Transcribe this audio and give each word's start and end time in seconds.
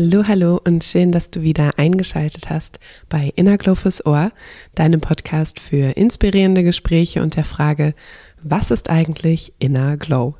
Hallo, 0.00 0.28
hallo 0.28 0.60
und 0.64 0.84
schön, 0.84 1.10
dass 1.10 1.32
du 1.32 1.42
wieder 1.42 1.76
eingeschaltet 1.76 2.50
hast 2.50 2.78
bei 3.08 3.32
Inner 3.34 3.58
Glow 3.58 3.74
fürs 3.74 4.06
Ohr, 4.06 4.30
deinem 4.76 5.00
Podcast 5.00 5.58
für 5.58 5.96
inspirierende 5.96 6.62
Gespräche 6.62 7.20
und 7.20 7.34
der 7.34 7.44
Frage, 7.44 7.94
was 8.40 8.70
ist 8.70 8.90
eigentlich 8.90 9.54
Inner 9.58 9.96
Glow? 9.96 10.36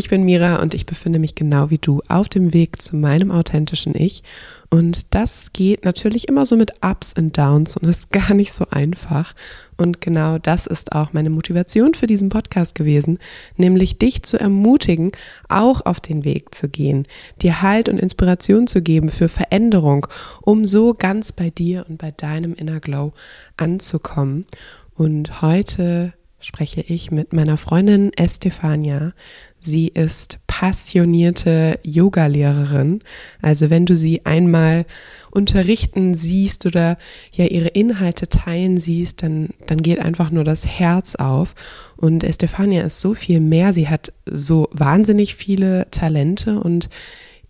Ich 0.00 0.08
bin 0.08 0.24
Mira 0.24 0.62
und 0.62 0.72
ich 0.72 0.86
befinde 0.86 1.18
mich 1.18 1.34
genau 1.34 1.68
wie 1.68 1.76
du 1.76 2.00
auf 2.08 2.30
dem 2.30 2.54
Weg 2.54 2.80
zu 2.80 2.96
meinem 2.96 3.30
authentischen 3.30 3.94
Ich. 3.94 4.22
Und 4.70 5.14
das 5.14 5.52
geht 5.52 5.84
natürlich 5.84 6.26
immer 6.26 6.46
so 6.46 6.56
mit 6.56 6.72
Ups 6.82 7.12
und 7.12 7.36
Downs 7.36 7.76
und 7.76 7.86
ist 7.86 8.10
gar 8.10 8.32
nicht 8.32 8.54
so 8.54 8.64
einfach. 8.70 9.34
Und 9.76 10.00
genau 10.00 10.38
das 10.38 10.66
ist 10.66 10.92
auch 10.92 11.12
meine 11.12 11.28
Motivation 11.28 11.92
für 11.92 12.06
diesen 12.06 12.30
Podcast 12.30 12.74
gewesen, 12.74 13.18
nämlich 13.58 13.98
dich 13.98 14.22
zu 14.22 14.40
ermutigen, 14.40 15.12
auch 15.50 15.84
auf 15.84 16.00
den 16.00 16.24
Weg 16.24 16.54
zu 16.54 16.70
gehen, 16.70 17.06
dir 17.42 17.60
Halt 17.60 17.90
und 17.90 18.00
Inspiration 18.00 18.66
zu 18.68 18.80
geben 18.80 19.10
für 19.10 19.28
Veränderung, 19.28 20.06
um 20.40 20.64
so 20.64 20.94
ganz 20.94 21.30
bei 21.30 21.50
dir 21.50 21.84
und 21.90 21.98
bei 21.98 22.10
deinem 22.10 22.54
Inner 22.54 22.80
Glow 22.80 23.12
anzukommen. 23.58 24.46
Und 24.94 25.42
heute 25.42 26.14
spreche 26.40 26.80
ich 26.80 27.10
mit 27.10 27.32
meiner 27.32 27.56
Freundin 27.56 28.12
Estefania. 28.14 29.12
Sie 29.60 29.88
ist 29.88 30.38
passionierte 30.46 31.78
Yoga-Lehrerin. 31.82 33.00
Also 33.40 33.70
wenn 33.70 33.86
du 33.86 33.96
sie 33.96 34.24
einmal 34.24 34.86
unterrichten 35.30 36.14
siehst 36.14 36.66
oder 36.66 36.98
ja 37.32 37.46
ihre 37.46 37.68
Inhalte 37.68 38.28
teilen 38.28 38.78
siehst, 38.78 39.22
dann, 39.22 39.50
dann 39.66 39.82
geht 39.82 39.98
einfach 39.98 40.30
nur 40.30 40.44
das 40.44 40.66
Herz 40.66 41.14
auf. 41.14 41.54
Und 41.96 42.24
Estefania 42.24 42.82
ist 42.82 43.00
so 43.00 43.14
viel 43.14 43.40
mehr. 43.40 43.72
Sie 43.72 43.88
hat 43.88 44.12
so 44.26 44.68
wahnsinnig 44.72 45.34
viele 45.34 45.86
Talente 45.90 46.60
und 46.60 46.88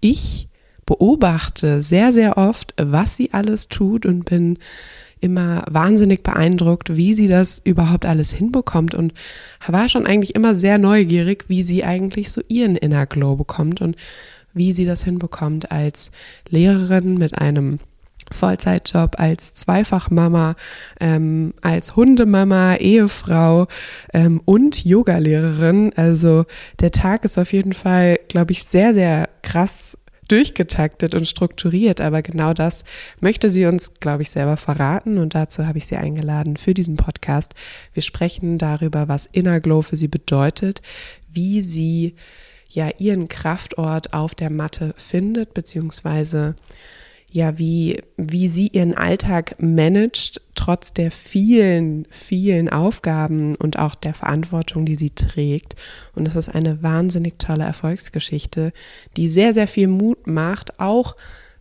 ich 0.00 0.48
beobachte 0.86 1.82
sehr, 1.82 2.12
sehr 2.12 2.36
oft, 2.36 2.74
was 2.76 3.16
sie 3.16 3.32
alles 3.32 3.68
tut 3.68 4.06
und 4.06 4.24
bin 4.24 4.58
immer 5.20 5.64
wahnsinnig 5.70 6.22
beeindruckt, 6.22 6.96
wie 6.96 7.14
sie 7.14 7.28
das 7.28 7.60
überhaupt 7.62 8.06
alles 8.06 8.32
hinbekommt 8.32 8.94
und 8.94 9.12
war 9.66 9.88
schon 9.88 10.06
eigentlich 10.06 10.34
immer 10.34 10.54
sehr 10.54 10.78
neugierig, 10.78 11.44
wie 11.48 11.62
sie 11.62 11.84
eigentlich 11.84 12.30
so 12.32 12.40
ihren 12.48 12.76
Inner 12.76 13.06
Glow 13.06 13.36
bekommt 13.36 13.80
und 13.80 13.96
wie 14.52 14.72
sie 14.72 14.84
das 14.84 15.04
hinbekommt 15.04 15.70
als 15.70 16.10
Lehrerin 16.48 17.18
mit 17.18 17.38
einem 17.38 17.78
Vollzeitjob 18.32 19.18
als 19.18 19.54
Zweifachmama, 19.54 20.54
ähm, 21.00 21.52
als 21.62 21.96
Hundemama, 21.96 22.76
Ehefrau 22.76 23.66
ähm, 24.12 24.40
und 24.44 24.84
Yogalehrerin. 24.84 25.92
Also 25.96 26.44
der 26.78 26.92
Tag 26.92 27.24
ist 27.24 27.38
auf 27.38 27.52
jeden 27.52 27.72
Fall, 27.72 28.20
glaube 28.28 28.52
ich, 28.52 28.64
sehr, 28.64 28.94
sehr 28.94 29.28
krass 29.42 29.98
durchgetaktet 30.30 31.14
und 31.14 31.26
strukturiert, 31.26 32.00
aber 32.00 32.22
genau 32.22 32.54
das 32.54 32.84
möchte 33.20 33.50
sie 33.50 33.66
uns, 33.66 33.94
glaube 33.94 34.22
ich, 34.22 34.30
selber 34.30 34.56
verraten 34.56 35.18
und 35.18 35.34
dazu 35.34 35.66
habe 35.66 35.78
ich 35.78 35.86
sie 35.86 35.96
eingeladen 35.96 36.56
für 36.56 36.74
diesen 36.74 36.96
Podcast. 36.96 37.54
Wir 37.94 38.02
sprechen 38.02 38.58
darüber, 38.58 39.08
was 39.08 39.26
Inner 39.26 39.60
Glow 39.60 39.82
für 39.82 39.96
sie 39.96 40.08
bedeutet, 40.08 40.82
wie 41.28 41.62
sie 41.62 42.14
ja 42.68 42.90
ihren 42.98 43.28
Kraftort 43.28 44.12
auf 44.12 44.34
der 44.34 44.50
Matte 44.50 44.94
findet, 44.96 45.54
beziehungsweise 45.54 46.54
ja, 47.30 47.58
wie, 47.58 48.02
wie 48.16 48.48
sie 48.48 48.68
ihren 48.68 48.94
Alltag 48.94 49.54
managt, 49.58 50.42
trotz 50.54 50.92
der 50.92 51.10
vielen, 51.10 52.06
vielen 52.10 52.68
Aufgaben 52.68 53.54
und 53.54 53.78
auch 53.78 53.94
der 53.94 54.14
Verantwortung, 54.14 54.84
die 54.84 54.96
sie 54.96 55.10
trägt. 55.10 55.76
Und 56.14 56.26
das 56.26 56.36
ist 56.36 56.48
eine 56.48 56.82
wahnsinnig 56.82 57.38
tolle 57.38 57.64
Erfolgsgeschichte, 57.64 58.72
die 59.16 59.28
sehr, 59.28 59.54
sehr 59.54 59.68
viel 59.68 59.86
Mut 59.86 60.26
macht, 60.26 60.80
auch 60.80 61.14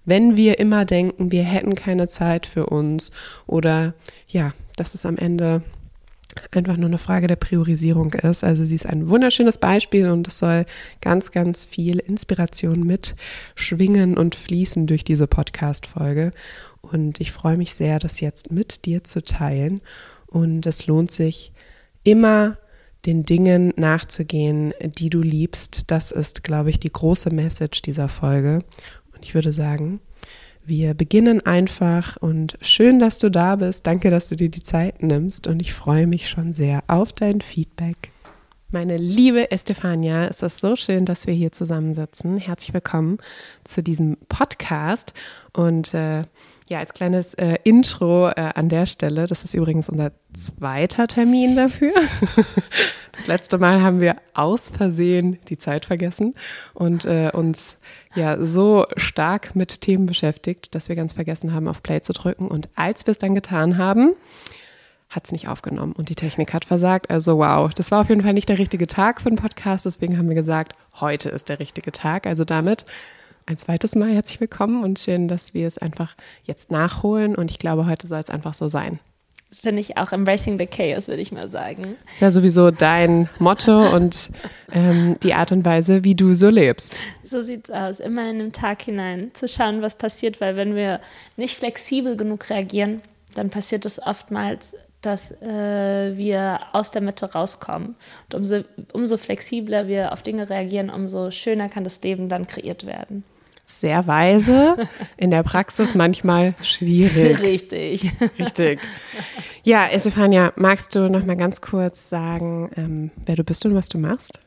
wenn 0.06 0.38
wir 0.38 0.58
immer 0.58 0.86
denken, 0.86 1.32
wir 1.32 1.44
hätten 1.44 1.76
keine 1.76 2.08
Zeit 2.08 2.48
für 2.48 2.66
uns 2.66 3.12
oder 3.46 3.94
ja, 4.28 4.54
dass 4.76 4.96
es 4.96 5.06
am 5.06 5.18
Ende 5.18 5.62
einfach 6.52 6.78
nur 6.78 6.88
eine 6.88 6.98
Frage 6.98 7.28
der 7.28 7.36
Priorisierung 7.36 8.14
ist. 8.14 8.44
Also 8.44 8.66
sie 8.66 8.76
ist 8.76 8.86
ein 8.86 9.10
wunderschönes 9.10 9.58
Beispiel 9.58 10.10
und 10.10 10.28
es 10.28 10.40
soll 10.40 10.66
ganz, 11.02 11.32
ganz 11.32 11.66
viel 11.66 12.00
Inspiration 12.00 12.84
mitschwingen 12.84 14.18
und 14.18 14.36
fließen 14.36 14.88
durch 14.88 15.04
diese 15.04 15.28
Podcast-Folge. 15.28 16.32
Und 16.82 17.20
ich 17.20 17.32
freue 17.32 17.58
mich 17.58 17.74
sehr, 17.74 18.00
das 18.00 18.20
jetzt 18.20 18.52
mit 18.52 18.86
dir 18.86 19.04
zu 19.04 19.24
teilen. 19.24 19.82
Und 20.28 20.66
es 20.66 20.88
lohnt 20.88 21.12
sich 21.12 21.52
immer, 22.04 22.58
den 23.06 23.24
Dingen 23.24 23.74
nachzugehen, 23.78 24.74
die 24.82 25.10
du 25.10 25.22
liebst. 25.22 25.84
Das 25.88 26.12
ist, 26.12 26.44
glaube 26.44 26.70
ich, 26.70 26.80
die 26.80 26.92
große 26.92 27.34
Message 27.34 27.82
dieser 27.82 28.10
Folge. 28.10 28.60
Und 29.14 29.24
ich 29.24 29.34
würde 29.34 29.54
sagen, 29.54 30.02
wir 30.70 30.94
beginnen 30.94 31.46
einfach 31.46 32.16
und 32.18 32.58
schön, 32.62 33.00
dass 33.00 33.18
du 33.18 33.30
da 33.30 33.56
bist. 33.56 33.86
Danke, 33.88 34.12
dass 34.12 34.30
du 34.30 34.36
dir 34.36 34.50
die 34.50 34.64
Zeit 34.64 35.02
nimmst 35.02 35.48
und 35.48 35.62
ich 35.62 35.74
freue 35.74 36.08
mich 36.08 36.30
schon 36.30 36.54
sehr 36.54 36.84
auf 36.88 37.12
dein 37.12 37.42
Feedback. 37.42 38.12
Meine 38.72 38.98
liebe 38.98 39.52
Estefania, 39.52 40.28
es 40.28 40.44
ist 40.44 40.60
so 40.60 40.76
schön, 40.76 41.06
dass 41.06 41.26
wir 41.26 41.34
hier 41.34 41.52
zusammensitzen. 41.52 42.38
Herzlich 42.38 42.72
willkommen 42.72 43.18
zu 43.64 43.82
diesem 43.82 44.16
Podcast 44.30 45.16
und 45.54 45.96
äh, 45.96 46.26
ja, 46.70 46.78
als 46.78 46.94
kleines 46.94 47.34
äh, 47.34 47.58
Intro 47.64 48.30
äh, 48.30 48.52
an 48.54 48.70
der 48.70 48.86
Stelle, 48.86 49.26
das 49.26 49.44
ist 49.44 49.56
übrigens 49.56 49.90
unser 49.90 50.12
zweiter 50.34 51.08
Termin 51.08 51.56
dafür. 51.56 51.94
Das 53.12 53.28
letzte 53.28 53.58
Mal 53.58 53.82
haben 53.82 54.00
wir 54.00 54.16
aus 54.34 54.70
Versehen 54.70 55.40
die 55.50 55.58
Zeit 55.58 55.86
vergessen 55.86 56.36
und 56.74 57.04
äh, 57.04 57.32
uns 57.34 57.78
ja 58.16 58.42
so 58.42 58.86
stark 58.96 59.58
mit 59.58 59.82
Themen 59.82 60.06
beschäftigt, 60.06 60.74
dass 60.74 60.88
wir 60.88 60.96
ganz 60.96 61.12
vergessen 61.12 61.54
haben, 61.54 61.68
auf 61.68 61.84
Play 61.84 62.00
zu 62.00 62.14
drücken. 62.14 62.48
Und 62.48 62.70
als 62.76 63.06
wir 63.08 63.12
es 63.12 63.18
dann 63.18 63.36
getan 63.36 63.78
haben, 63.78 64.14
hat 65.10 65.26
es 65.26 65.34
nicht 65.34 65.50
aufgenommen 65.50 65.92
und 65.92 66.08
die 66.08 66.16
Technik 66.16 66.54
hat 66.54 66.64
versagt. 66.64 67.10
Also 67.10 67.40
wow, 67.40 67.74
das 67.74 67.92
war 67.92 68.00
auf 68.00 68.10
jeden 68.10 68.22
Fall 68.22 68.34
nicht 68.34 68.48
der 68.48 68.58
richtige 68.58 68.88
Tag 68.88 69.20
für 69.20 69.28
einen 69.28 69.36
Podcast. 69.36 69.86
Deswegen 69.86 70.18
haben 70.18 70.30
wir 70.30 70.36
gesagt, 70.36 70.78
heute 71.02 71.28
ist 71.28 71.50
der 71.50 71.60
richtige 71.60 71.92
Tag. 71.92 72.26
Also 72.26 72.46
damit 72.46 72.86
ein 73.50 73.58
zweites 73.58 73.96
Mal 73.96 74.12
herzlich 74.12 74.40
willkommen 74.40 74.84
und 74.84 75.00
schön, 75.00 75.28
dass 75.28 75.56
wir 75.56 75.68
es 75.68 75.80
einfach 75.80 76.16
jetzt 76.44 76.70
nachholen. 76.70 77.36
Und 77.36 77.50
ich 77.50 77.58
glaube, 77.58 77.88
heute 77.88 78.06
soll 78.06 78.20
es 78.20 78.30
einfach 78.30 78.54
so 78.54 78.68
sein. 78.68 79.00
Finde 79.60 79.82
ich 79.82 79.98
auch 79.98 80.12
Embracing 80.12 80.60
the 80.60 80.68
Chaos, 80.68 81.08
würde 81.08 81.24
ich 81.24 81.32
mal 81.32 81.50
sagen. 81.50 81.96
Das 82.06 82.14
ist 82.14 82.20
ja 82.20 82.30
sowieso 82.30 82.70
dein 82.70 83.28
Motto 83.40 83.90
und 83.96 84.30
ähm, 84.72 85.16
die 85.24 85.34
Art 85.34 85.52
und 85.52 85.66
Weise, 85.66 86.04
wie 86.04 86.14
du 86.14 86.36
so 86.36 86.48
lebst. 86.50 87.00
So 87.24 87.42
sieht 87.42 87.70
es 87.70 87.74
aus, 87.74 88.00
immer 88.00 88.30
in 88.30 88.38
den 88.38 88.54
Tag 88.54 88.84
hinein 88.84 89.32
zu 89.34 89.48
schauen, 89.48 89.82
was 89.82 89.96
passiert, 89.96 90.40
weil 90.40 90.56
wenn 90.56 90.76
wir 90.76 91.00
nicht 91.36 91.58
flexibel 91.58 92.16
genug 92.16 92.52
reagieren, 92.52 93.02
dann 93.34 93.50
passiert 93.50 93.84
es 93.88 94.00
oftmals, 94.00 94.76
dass 95.02 95.32
äh, 95.42 96.16
wir 96.16 96.60
aus 96.74 96.92
der 96.92 97.02
Mitte 97.02 97.32
rauskommen. 97.34 97.96
Und 98.26 98.36
umso, 98.36 98.64
umso 98.94 99.18
flexibler 99.18 99.88
wir 99.88 100.14
auf 100.14 100.22
Dinge 100.22 100.52
reagieren, 100.52 100.92
umso 100.92 101.32
schöner 101.32 101.68
kann 101.68 101.84
das 101.84 102.00
Leben 102.04 102.30
dann 102.30 102.46
kreiert 102.46 102.86
werden 102.86 103.24
sehr 103.70 104.08
weise, 104.08 104.88
in 105.18 105.32
der 105.32 105.44
Praxis 105.44 105.96
manchmal 105.96 106.56
schwierig. 106.62 107.40
Richtig. 107.42 108.12
Richtig. 108.40 108.80
Ja, 109.64 109.88
Estefania, 109.88 110.52
magst 110.56 110.96
du 110.96 111.10
noch 111.10 111.26
mal 111.26 111.38
ganz 111.38 111.62
kurz 111.62 112.10
sagen, 112.10 112.72
ähm, 112.76 113.12
wer 113.26 113.36
du 113.36 113.44
bist 113.44 113.66
und 113.66 113.76
was 113.76 113.88
du 113.88 113.98
machst? 113.98 114.40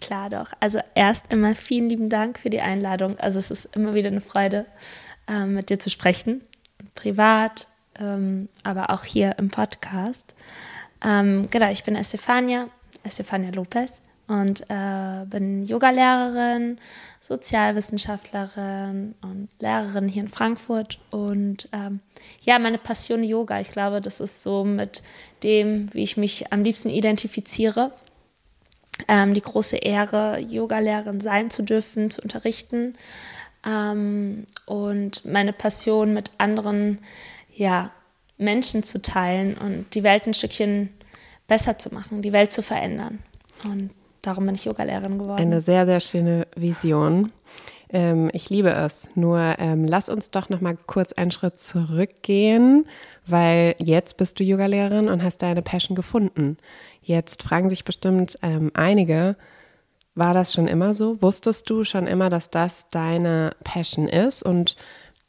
Klar 0.00 0.30
doch. 0.30 0.52
Also 0.58 0.80
erst 0.94 1.32
einmal 1.32 1.54
vielen 1.54 1.88
lieben 1.88 2.10
Dank 2.10 2.38
für 2.38 2.50
die 2.50 2.60
Einladung. 2.60 3.18
Also 3.18 3.38
es 3.38 3.50
ist 3.50 3.76
immer 3.76 3.94
wieder 3.94 4.08
eine 4.08 4.20
Freude, 4.20 4.66
ähm, 5.28 5.54
mit 5.54 5.70
dir 5.70 5.78
zu 5.78 5.90
sprechen, 5.90 6.42
privat, 6.96 7.68
ähm, 7.98 8.48
aber 8.64 8.90
auch 8.90 9.04
hier 9.04 9.36
im 9.38 9.48
Podcast. 9.48 10.34
Ähm, 11.04 11.48
genau, 11.50 11.70
ich 11.70 11.84
bin 11.84 11.94
Estefania, 11.94 12.68
Estefania 13.04 13.50
Lopez 13.50 14.01
und 14.28 14.62
äh, 14.68 15.24
bin 15.26 15.64
Yogalehrerin, 15.64 16.78
Sozialwissenschaftlerin 17.20 19.14
und 19.20 19.48
Lehrerin 19.58 20.08
hier 20.08 20.22
in 20.22 20.28
Frankfurt. 20.28 20.98
Und 21.10 21.68
ähm, 21.72 22.00
ja, 22.42 22.58
meine 22.58 22.78
Passion 22.78 23.24
Yoga, 23.24 23.60
ich 23.60 23.70
glaube, 23.70 24.00
das 24.00 24.20
ist 24.20 24.42
so 24.42 24.64
mit 24.64 25.02
dem, 25.42 25.92
wie 25.92 26.02
ich 26.02 26.16
mich 26.16 26.52
am 26.52 26.62
liebsten 26.62 26.88
identifiziere. 26.88 27.92
Ähm, 29.08 29.34
die 29.34 29.42
große 29.42 29.76
Ehre, 29.76 30.38
Yogalehrerin 30.38 31.20
sein 31.20 31.50
zu 31.50 31.62
dürfen, 31.62 32.10
zu 32.10 32.22
unterrichten. 32.22 32.94
Ähm, 33.66 34.46
und 34.66 35.24
meine 35.24 35.52
Passion 35.52 36.14
mit 36.14 36.30
anderen 36.38 36.98
ja, 37.54 37.90
Menschen 38.38 38.82
zu 38.82 39.02
teilen 39.02 39.56
und 39.58 39.86
die 39.94 40.02
Welt 40.02 40.26
ein 40.26 40.34
Stückchen 40.34 40.90
besser 41.48 41.78
zu 41.78 41.92
machen, 41.92 42.22
die 42.22 42.32
Welt 42.32 42.52
zu 42.52 42.62
verändern. 42.62 43.18
Und 43.64 43.90
darum 44.22 44.46
bin 44.46 44.54
ich 44.54 44.64
Yogalehrerin 44.64 45.18
geworden. 45.18 45.40
Eine 45.40 45.60
sehr, 45.60 45.84
sehr 45.86 46.00
schöne 46.00 46.46
Vision. 46.56 47.32
Ähm, 47.90 48.30
ich 48.32 48.48
liebe 48.48 48.70
es. 48.70 49.08
Nur 49.14 49.38
ähm, 49.58 49.84
lass 49.84 50.08
uns 50.08 50.30
doch 50.30 50.48
noch 50.48 50.60
mal 50.60 50.76
kurz 50.86 51.12
einen 51.12 51.30
Schritt 51.30 51.60
zurückgehen, 51.60 52.86
weil 53.26 53.74
jetzt 53.78 54.16
bist 54.16 54.40
du 54.40 54.44
Yogalehrerin 54.44 55.08
und 55.08 55.22
hast 55.22 55.38
deine 55.42 55.62
Passion 55.62 55.94
gefunden. 55.94 56.56
Jetzt 57.02 57.42
fragen 57.42 57.68
sich 57.68 57.84
bestimmt 57.84 58.38
ähm, 58.42 58.70
einige, 58.74 59.36
War 60.14 60.34
das 60.34 60.52
schon 60.52 60.68
immer 60.68 60.94
so? 60.94 61.20
Wusstest 61.22 61.68
du 61.70 61.84
schon 61.84 62.06
immer, 62.06 62.28
dass 62.28 62.50
das 62.50 62.88
deine 62.88 63.56
Passion 63.64 64.08
ist? 64.08 64.42
Und 64.42 64.76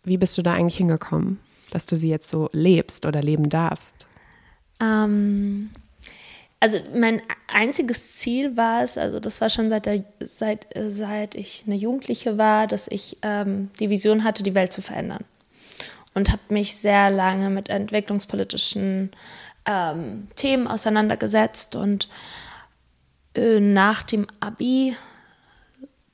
wie 0.04 0.18
bist 0.18 0.38
du 0.38 0.42
da 0.42 0.54
eigentlich 0.54 0.78
hingekommen, 0.78 1.40
dass 1.72 1.86
du 1.86 1.96
sie 1.96 2.10
jetzt 2.10 2.30
so 2.30 2.50
lebst 2.52 3.06
oder 3.06 3.22
leben 3.22 3.50
darfst? 3.50 4.08
Ähm, 4.82 5.70
also 6.64 6.80
mein 6.96 7.22
einziges 7.48 8.16
Ziel 8.16 8.56
war 8.56 8.84
es, 8.84 8.98
also 8.98 9.20
das 9.20 9.42
war 9.42 9.50
schon 9.50 9.68
seit, 9.70 9.86
der, 9.86 10.06
seit, 10.22 10.66
seit 10.86 11.36
ich 11.36 11.66
eine 11.68 11.76
Jugendliche 11.76 12.38
war, 12.38 12.68
dass 12.68 12.88
ich 12.88 13.18
ähm, 13.22 13.70
die 13.82 13.90
Vision 13.90 14.24
hatte, 14.24 14.44
die 14.44 14.56
Welt 14.56 14.72
zu 14.72 14.82
verändern. 14.82 15.26
Und 16.14 16.32
habe 16.32 16.42
mich 16.48 16.78
sehr 16.78 17.10
lange 17.10 17.50
mit 17.50 17.68
entwicklungspolitischen 17.68 19.12
ähm, 19.66 20.30
Themen 20.38 20.70
auseinandergesetzt 20.70 21.76
und 21.76 22.08
äh, 23.36 23.60
nach 23.60 24.04
dem 24.04 24.26
Abi, 24.40 24.96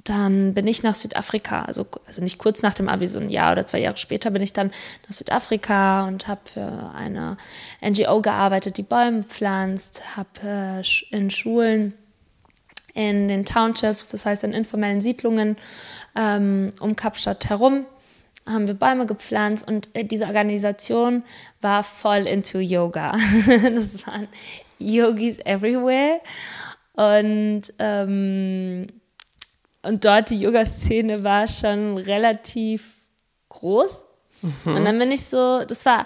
dann 0.10 0.56
bin 0.56 0.66
ich 0.66 0.82
nach 0.82 0.96
Südafrika, 0.96 1.62
also, 1.66 1.86
also 2.08 2.24
nicht 2.24 2.40
kurz 2.40 2.64
nach 2.64 2.74
dem 2.74 2.90
Abi, 2.90 3.08
so 3.08 3.20
ein 3.20 3.30
Jahr 3.30 3.52
oder 3.52 3.68
zwei 3.68 3.80
Jahre 3.80 3.98
später 3.98 4.32
bin 4.32 4.42
ich 4.42 4.54
dann 4.54 4.72
nach 5.08 5.14
Südafrika 5.14 6.08
und 6.08 6.28
habe 6.28 6.42
für 6.46 6.92
eine 6.96 7.38
NGO 7.80 8.20
gearbeitet, 8.20 8.78
die 8.78 8.84
Bäume 8.84 9.22
pflanzt, 9.22 10.18
habe 10.18 10.82
äh, 10.82 11.16
in 11.16 11.30
Schulen 11.30 11.94
in 12.96 13.28
den 13.28 13.46
Townships, 13.46 14.08
das 14.08 14.26
heißt 14.26 14.44
in 14.44 14.52
informellen 14.52 15.00
Siedlungen 15.00 15.58
ähm, 16.16 16.72
um 16.80 16.96
Kapstadt 16.96 17.48
herum, 17.48 17.86
haben 18.48 18.66
wir 18.66 18.74
Bäume 18.74 19.06
gepflanzt 19.06 19.68
und 19.68 19.90
äh, 19.94 20.06
diese 20.06 20.26
Organisation 20.26 21.22
war 21.62 21.84
voll 21.84 22.26
into 22.26 22.58
Yoga. 22.58 23.12
das 23.48 24.08
waren 24.08 24.28
Yogis 24.80 25.38
everywhere 25.46 26.20
und, 26.94 27.62
ähm, 27.78 28.88
und 29.82 30.06
dort 30.06 30.30
die 30.30 30.40
Yoga-Szene 30.40 31.24
war 31.24 31.48
schon 31.48 31.98
relativ 31.98 32.96
groß. 33.50 34.02
Mhm. 34.42 34.76
Und 34.76 34.86
dann 34.86 35.00
bin 35.00 35.12
ich 35.12 35.26
so, 35.26 35.64
das 35.66 35.86
war 35.86 36.06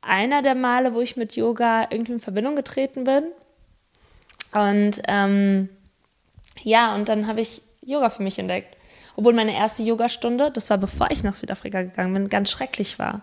einer 0.00 0.42
der 0.42 0.54
Male, 0.54 0.94
wo 0.94 1.00
ich 1.00 1.16
mit 1.16 1.36
Yoga 1.36 1.88
irgendwie 1.90 2.12
in 2.12 2.20
Verbindung 2.20 2.56
getreten 2.56 3.04
bin. 3.04 3.24
Und 4.52 5.00
ähm, 5.06 5.68
ja, 6.62 6.94
und 6.94 7.08
dann 7.08 7.26
habe 7.26 7.40
ich 7.40 7.62
Yoga 7.82 8.10
für 8.10 8.22
mich 8.22 8.38
entdeckt. 8.38 8.76
Obwohl 9.16 9.32
meine 9.32 9.54
erste 9.54 9.82
Yogastunde, 9.82 10.50
das 10.50 10.70
war 10.70 10.78
bevor 10.78 11.10
ich 11.10 11.22
nach 11.22 11.34
Südafrika 11.34 11.82
gegangen 11.82 12.14
bin, 12.14 12.28
ganz 12.28 12.50
schrecklich 12.50 12.98
war. 12.98 13.22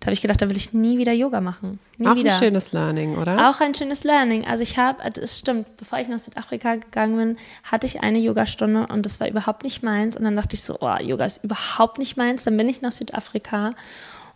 Da 0.00 0.06
habe 0.06 0.12
ich 0.12 0.20
gedacht, 0.20 0.42
da 0.42 0.48
will 0.48 0.56
ich 0.56 0.72
nie 0.74 0.98
wieder 0.98 1.12
Yoga 1.12 1.40
machen. 1.40 1.78
Nie 1.98 2.06
auch 2.06 2.14
wieder. 2.16 2.34
ein 2.34 2.38
schönes 2.38 2.72
Learning, 2.72 3.16
oder? 3.16 3.48
Auch 3.48 3.60
ein 3.60 3.74
schönes 3.74 4.04
Learning. 4.04 4.46
Also 4.46 4.62
ich 4.62 4.78
habe, 4.78 5.02
also 5.02 5.20
es 5.20 5.38
stimmt, 5.38 5.76
bevor 5.78 5.98
ich 5.98 6.08
nach 6.08 6.18
Südafrika 6.18 6.76
gegangen 6.76 7.16
bin, 7.16 7.36
hatte 7.64 7.86
ich 7.86 8.00
eine 8.02 8.18
Yogastunde 8.18 8.86
und 8.88 9.06
das 9.06 9.20
war 9.20 9.28
überhaupt 9.28 9.64
nicht 9.64 9.82
meins. 9.82 10.16
Und 10.16 10.24
dann 10.24 10.36
dachte 10.36 10.54
ich 10.54 10.62
so, 10.62 10.78
oh, 10.80 10.96
Yoga 11.00 11.24
ist 11.24 11.42
überhaupt 11.42 11.98
nicht 11.98 12.16
meins. 12.16 12.44
Dann 12.44 12.56
bin 12.56 12.68
ich 12.68 12.82
nach 12.82 12.92
Südafrika 12.92 13.74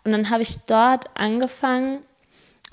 und 0.04 0.12
dann 0.12 0.30
habe 0.30 0.42
ich 0.42 0.58
dort 0.66 1.06
angefangen 1.14 1.98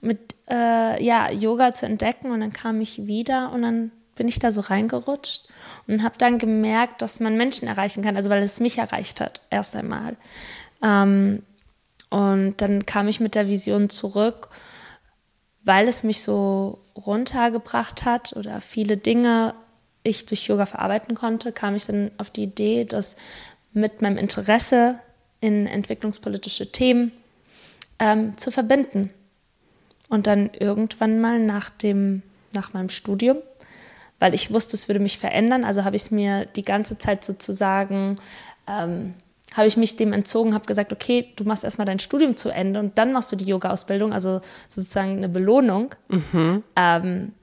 mit 0.01 0.35
äh, 0.49 1.03
ja, 1.03 1.29
Yoga 1.31 1.73
zu 1.73 1.85
entdecken 1.85 2.31
und 2.31 2.39
dann 2.39 2.53
kam 2.53 2.79
ich 2.81 3.05
wieder 3.05 3.51
und 3.51 3.63
dann 3.63 3.91
bin 4.15 4.27
ich 4.27 4.39
da 4.39 4.51
so 4.51 4.61
reingerutscht 4.61 5.47
und 5.87 6.03
habe 6.03 6.15
dann 6.17 6.37
gemerkt, 6.37 7.01
dass 7.01 7.19
man 7.19 7.37
Menschen 7.37 7.67
erreichen 7.67 8.03
kann, 8.03 8.15
also 8.15 8.29
weil 8.29 8.41
es 8.41 8.59
mich 8.59 8.77
erreicht 8.77 9.21
hat, 9.21 9.41
erst 9.49 9.75
einmal. 9.75 10.15
Ähm, 10.81 11.43
und 12.09 12.55
dann 12.57 12.85
kam 12.85 13.07
ich 13.07 13.19
mit 13.19 13.35
der 13.35 13.47
Vision 13.47 13.89
zurück, 13.89 14.49
weil 15.63 15.87
es 15.87 16.03
mich 16.03 16.21
so 16.21 16.79
runtergebracht 16.95 18.05
hat 18.05 18.33
oder 18.35 18.61
viele 18.61 18.97
Dinge 18.97 19.53
ich 20.03 20.25
durch 20.25 20.47
Yoga 20.47 20.65
verarbeiten 20.65 21.15
konnte, 21.15 21.51
kam 21.51 21.75
ich 21.75 21.85
dann 21.85 22.11
auf 22.17 22.29
die 22.29 22.43
Idee, 22.43 22.85
das 22.85 23.17
mit 23.73 24.01
meinem 24.01 24.17
Interesse 24.17 24.99
in 25.41 25.67
entwicklungspolitische 25.67 26.71
Themen 26.71 27.11
ähm, 27.99 28.37
zu 28.37 28.51
verbinden. 28.51 29.11
Und 30.09 30.25
dann 30.25 30.51
irgendwann 30.53 31.19
mal 31.19 31.39
nach, 31.39 31.69
dem, 31.69 32.23
nach 32.53 32.71
meinem 32.71 32.89
Studium, 32.89 33.37
weil 34.19 34.33
ich 34.33 34.53
wusste, 34.53 34.77
es 34.77 34.87
würde 34.87 35.01
mich 35.01 35.17
verändern, 35.17 35.65
also 35.65 35.83
habe 35.83 35.97
ich 35.97 36.03
es 36.03 36.11
mir 36.11 36.45
die 36.45 36.63
ganze 36.63 36.97
Zeit 36.97 37.25
sozusagen 37.25 38.17
ähm, 38.67 39.15
habe 39.57 39.67
ich 39.67 39.75
mich 39.75 39.95
dem 39.95 40.13
entzogen, 40.13 40.53
habe 40.53 40.65
gesagt, 40.65 40.93
okay, 40.93 41.33
du 41.35 41.43
machst 41.43 41.63
erstmal 41.63 41.87
dein 41.87 41.99
Studium 41.99 42.37
zu 42.37 42.49
Ende 42.49 42.79
und 42.79 42.97
dann 42.97 43.11
machst 43.11 43.31
du 43.31 43.35
die 43.35 43.45
Yoga-Ausbildung, 43.45 44.13
also 44.13 44.41
sozusagen 44.69 45.17
eine 45.17 45.29
Belohnung. 45.29 45.95
Mhm. 46.09 46.63
Ähm, 46.75 47.33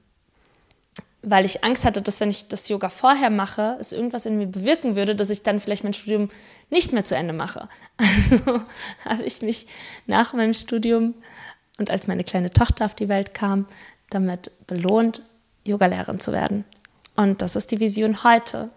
weil 1.27 1.43
ich 1.43 1.63
Angst 1.63 1.85
hatte, 1.85 2.01
dass 2.01 2.19
wenn 2.19 2.29
ich 2.29 2.47
das 2.47 2.69
Yoga 2.69 2.87
vorher 2.87 3.31
mache, 3.31 3.77
es 3.79 3.91
irgendwas 3.91 4.25
in 4.25 4.37
mir 4.37 4.45
bewirken 4.45 4.95
würde, 4.95 5.15
dass 5.15 5.31
ich 5.31 5.41
dann 5.41 5.59
vielleicht 5.59 5.83
mein 5.83 5.93
Studium 5.93 6.29
nicht 6.69 6.93
mehr 6.93 7.03
zu 7.03 7.15
Ende 7.15 7.33
mache. 7.33 7.67
Also 7.97 8.61
habe 9.05 9.23
ich 9.23 9.41
mich 9.41 9.67
nach 10.05 10.33
meinem 10.33 10.53
Studium 10.53 11.15
und 11.79 11.89
als 11.89 12.07
meine 12.07 12.23
kleine 12.23 12.51
Tochter 12.51 12.85
auf 12.85 12.95
die 12.95 13.09
Welt 13.09 13.33
kam, 13.33 13.65
damit 14.09 14.51
belohnt, 14.67 15.23
Yogalehrerin 15.65 16.19
zu 16.19 16.31
werden. 16.31 16.63
Und 17.15 17.41
das 17.41 17.55
ist 17.55 17.71
die 17.71 17.79
Vision 17.79 18.23
heute. 18.23 18.69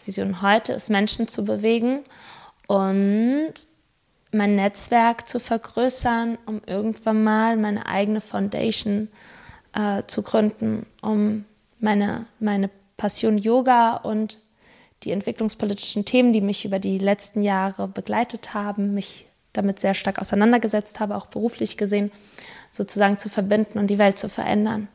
Die 0.00 0.08
Vision 0.08 0.40
heute 0.40 0.72
ist, 0.72 0.88
Menschen 0.88 1.28
zu 1.28 1.44
bewegen 1.44 2.00
und 2.72 3.52
mein 4.30 4.54
Netzwerk 4.56 5.28
zu 5.28 5.38
vergrößern, 5.38 6.38
um 6.46 6.62
irgendwann 6.66 7.22
mal 7.22 7.58
meine 7.58 7.84
eigene 7.84 8.22
Foundation 8.22 9.08
äh, 9.74 10.04
zu 10.06 10.22
gründen, 10.22 10.86
um 11.02 11.44
meine, 11.80 12.24
meine 12.40 12.70
Passion 12.96 13.36
Yoga 13.36 13.96
und 13.96 14.38
die 15.02 15.10
entwicklungspolitischen 15.10 16.06
Themen, 16.06 16.32
die 16.32 16.40
mich 16.40 16.64
über 16.64 16.78
die 16.78 16.96
letzten 16.96 17.42
Jahre 17.42 17.88
begleitet 17.88 18.54
haben, 18.54 18.94
mich 18.94 19.26
damit 19.52 19.78
sehr 19.78 19.92
stark 19.92 20.18
auseinandergesetzt 20.18 20.98
habe, 20.98 21.16
auch 21.16 21.26
beruflich 21.26 21.76
gesehen, 21.76 22.10
sozusagen 22.70 23.18
zu 23.18 23.28
verbinden 23.28 23.78
und 23.78 23.88
die 23.88 23.98
Welt 23.98 24.18
zu 24.18 24.30
verändern. 24.30 24.88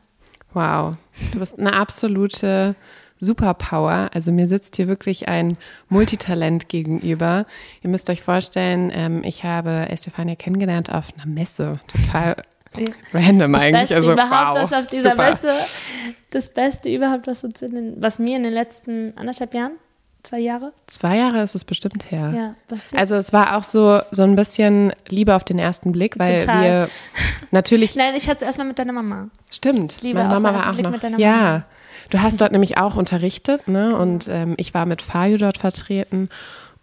Wow, 0.52 0.96
du 1.32 1.38
bist 1.38 1.56
eine 1.56 1.74
absolute 1.74 2.74
Superpower. 3.18 4.10
Also 4.14 4.32
mir 4.32 4.48
sitzt 4.48 4.76
hier 4.76 4.88
wirklich 4.88 5.28
ein 5.28 5.56
Multitalent 5.88 6.68
gegenüber. 6.68 7.46
Ihr 7.82 7.90
müsst 7.90 8.10
euch 8.10 8.22
vorstellen, 8.22 8.90
ähm, 8.92 9.22
ich 9.24 9.44
habe 9.44 9.88
Estefania 9.88 10.34
kennengelernt 10.34 10.92
auf 10.92 11.12
einer 11.16 11.26
Messe. 11.26 11.80
Total 11.86 12.36
random 13.12 13.52
das 13.52 13.62
eigentlich. 13.62 13.80
Beste 13.80 13.96
also, 13.96 14.12
überhaupt, 14.12 14.60
wow, 14.60 14.70
was 14.70 14.72
auf 14.72 14.86
dieser 14.86 15.10
super. 15.10 15.30
Messe, 15.30 15.50
das 16.30 16.48
Beste 16.48 16.88
überhaupt, 16.94 17.26
was, 17.26 17.44
uns 17.44 17.62
in 17.62 17.74
den, 17.74 18.02
was 18.02 18.18
mir 18.18 18.36
in 18.36 18.42
den 18.42 18.52
letzten 18.52 19.16
anderthalb 19.16 19.54
Jahren 19.54 19.72
Zwei 20.22 20.40
Jahre? 20.40 20.72
Zwei 20.86 21.16
Jahre 21.16 21.42
ist 21.42 21.54
es 21.54 21.64
bestimmt 21.64 22.10
her. 22.10 22.54
Ja, 22.70 22.78
also 22.92 23.14
es 23.14 23.32
war 23.32 23.56
auch 23.56 23.62
so, 23.62 24.00
so 24.10 24.24
ein 24.24 24.34
bisschen 24.34 24.92
Liebe 25.08 25.34
auf 25.34 25.44
den 25.44 25.58
ersten 25.58 25.92
Blick, 25.92 26.18
weil 26.18 26.38
Total. 26.38 26.62
wir 26.62 26.88
natürlich. 27.50 27.94
Nein, 27.94 28.14
ich 28.14 28.28
hatte 28.28 28.38
es 28.38 28.42
erstmal 28.42 28.66
mit 28.66 28.78
deiner 28.78 28.92
Mama. 28.92 29.28
Stimmt. 29.50 30.02
Liebe 30.02 30.18
Meine 30.18 30.34
Mama 30.34 30.52
war 30.52 30.68
auch 30.68 30.74
Blick 30.74 30.84
noch. 30.84 30.90
Mit 30.90 31.02
deiner 31.02 31.18
ja. 31.18 31.64
Du 32.10 32.20
hast 32.22 32.40
dort 32.40 32.52
nämlich 32.52 32.78
auch 32.78 32.96
unterrichtet, 32.96 33.68
ne? 33.68 33.96
Und 33.96 34.28
ähm, 34.28 34.54
ich 34.56 34.72
war 34.72 34.86
mit 34.86 35.02
Fayu 35.02 35.36
dort 35.36 35.58
vertreten. 35.58 36.28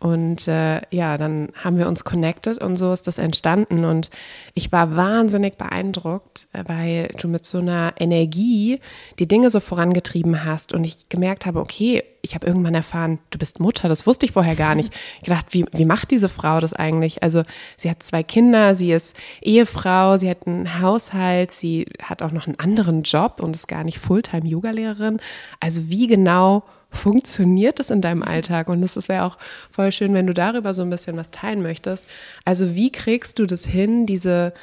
Und 0.06 0.48
äh, 0.48 0.82
ja, 0.92 1.18
dann 1.18 1.50
haben 1.56 1.80
wir 1.80 1.88
uns 1.88 2.04
connected 2.04 2.60
und 2.60 2.78
so 2.78 2.94
ist 2.94 3.08
das 3.08 3.18
entstanden. 3.18 3.86
Und 3.86 4.12
ich 4.54 4.72
war 4.72 4.96
wahnsinnig 4.96 5.58
beeindruckt, 5.58 6.48
äh, 6.54 6.64
weil 6.68 7.08
du 7.20 7.28
mit 7.28 7.44
so 7.44 7.58
einer 7.58 7.92
Energie 7.98 8.82
die 9.18 9.28
Dinge 9.28 9.50
so 9.50 9.60
vorangetrieben 9.60 10.46
hast. 10.46 10.76
Und 10.76 10.84
ich 10.84 11.10
gemerkt 11.10 11.48
habe, 11.48 11.60
okay, 11.60 12.04
ich 12.22 12.36
habe 12.36 12.46
irgendwann 12.46 12.76
erfahren, 12.76 13.18
du 13.32 13.40
bist 13.40 13.60
Mutter. 13.60 13.90
Das 13.90 14.06
wusste 14.06 14.28
ich 14.28 14.32
vorher 14.32 14.56
gar 14.56 14.76
nicht. 14.76 14.94
Ich 15.18 15.24
gedacht, 15.24 15.48
wie, 15.52 15.66
wie 15.72 15.86
macht 15.86 16.12
diese 16.12 16.30
Frau 16.30 16.60
das 16.60 16.74
eigentlich? 16.74 17.24
Also 17.24 17.44
sie 17.78 17.90
hat 17.90 18.04
zwei 18.04 18.22
Kinder, 18.22 18.76
sie 18.76 18.92
ist 18.92 19.16
Ehefrau, 19.42 20.18
sie 20.18 20.30
hat 20.30 20.46
einen 20.46 20.82
Haushalt, 20.82 21.52
sie 21.52 21.88
hat 22.00 22.22
auch 22.22 22.32
noch 22.32 22.46
einen 22.46 22.60
anderen 22.60 23.02
Job 23.02 23.40
und 23.42 23.56
ist 23.56 23.68
gar 23.68 23.84
nicht 23.84 23.98
Fulltime-Yoga-Lehrerin. 23.98 25.20
Also 25.60 25.90
wie 25.90 26.06
genau 26.06 26.64
funktioniert 26.96 27.80
das 27.80 27.90
in 27.90 28.02
deinem 28.02 28.24
Alltag? 28.24 28.70
Und 28.70 28.82
das 28.82 29.08
wäre 29.08 29.24
auch 29.24 29.38
voll 29.72 29.92
schön, 29.92 30.14
wenn 30.14 30.28
du 30.28 30.34
darüber 30.34 30.74
so 30.74 30.82
ein 30.82 30.90
bisschen 30.90 31.18
was 31.18 31.32
teilen 31.32 31.62
möchtest. 31.62 32.06
Also 32.44 32.76
wie 32.76 32.92
kriegst 32.92 33.40
du 33.40 33.46
das 33.46 33.66
hin, 33.66 34.06
diese 34.06 34.54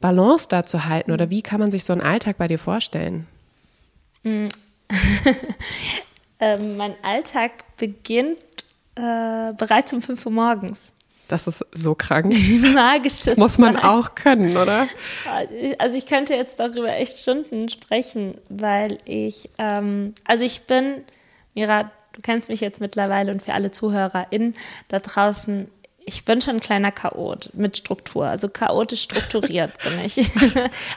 Balance 0.00 0.48
da 0.48 0.66
zu 0.66 0.86
halten? 0.86 1.12
Oder 1.12 1.30
wie 1.30 1.42
kann 1.42 1.60
man 1.60 1.70
sich 1.70 1.84
so 1.84 1.92
einen 1.92 2.02
Alltag 2.02 2.36
bei 2.38 2.48
dir 2.48 2.58
vorstellen? 2.58 3.26
Mm. 4.22 4.48
ähm, 6.40 6.76
mein 6.76 6.94
Alltag 7.02 7.50
beginnt 7.76 8.38
äh, 8.96 9.52
bereits 9.56 9.92
um 9.92 10.02
5 10.02 10.26
Uhr 10.26 10.32
morgens. 10.32 10.92
Das 11.28 11.46
ist 11.46 11.64
so 11.72 11.94
krank. 11.94 12.34
Magisches 12.74 13.24
das 13.24 13.36
muss 13.36 13.58
man 13.58 13.76
auch 13.76 14.14
können, 14.14 14.56
oder? 14.56 14.88
Also 15.78 15.96
ich 15.96 16.06
könnte 16.06 16.34
jetzt 16.34 16.60
darüber 16.60 16.94
echt 16.94 17.18
Stunden 17.18 17.68
sprechen, 17.68 18.36
weil 18.50 18.98
ich, 19.04 19.48
ähm, 19.58 20.14
also 20.24 20.44
ich 20.44 20.62
bin 20.62 21.02
Mira, 21.54 21.90
du 22.12 22.20
kennst 22.22 22.48
mich 22.48 22.60
jetzt 22.60 22.80
mittlerweile 22.80 23.32
und 23.32 23.42
für 23.42 23.54
alle 23.54 23.70
ZuhörerInnen 23.70 24.54
da 24.88 25.00
draußen, 25.00 25.70
ich 26.06 26.24
bin 26.24 26.40
schon 26.40 26.56
ein 26.56 26.60
kleiner 26.60 26.92
Chaot 26.92 27.50
mit 27.54 27.76
Struktur, 27.76 28.26
also 28.26 28.48
chaotisch 28.48 29.02
strukturiert 29.02 29.72
bin 29.84 30.04
ich. 30.04 30.18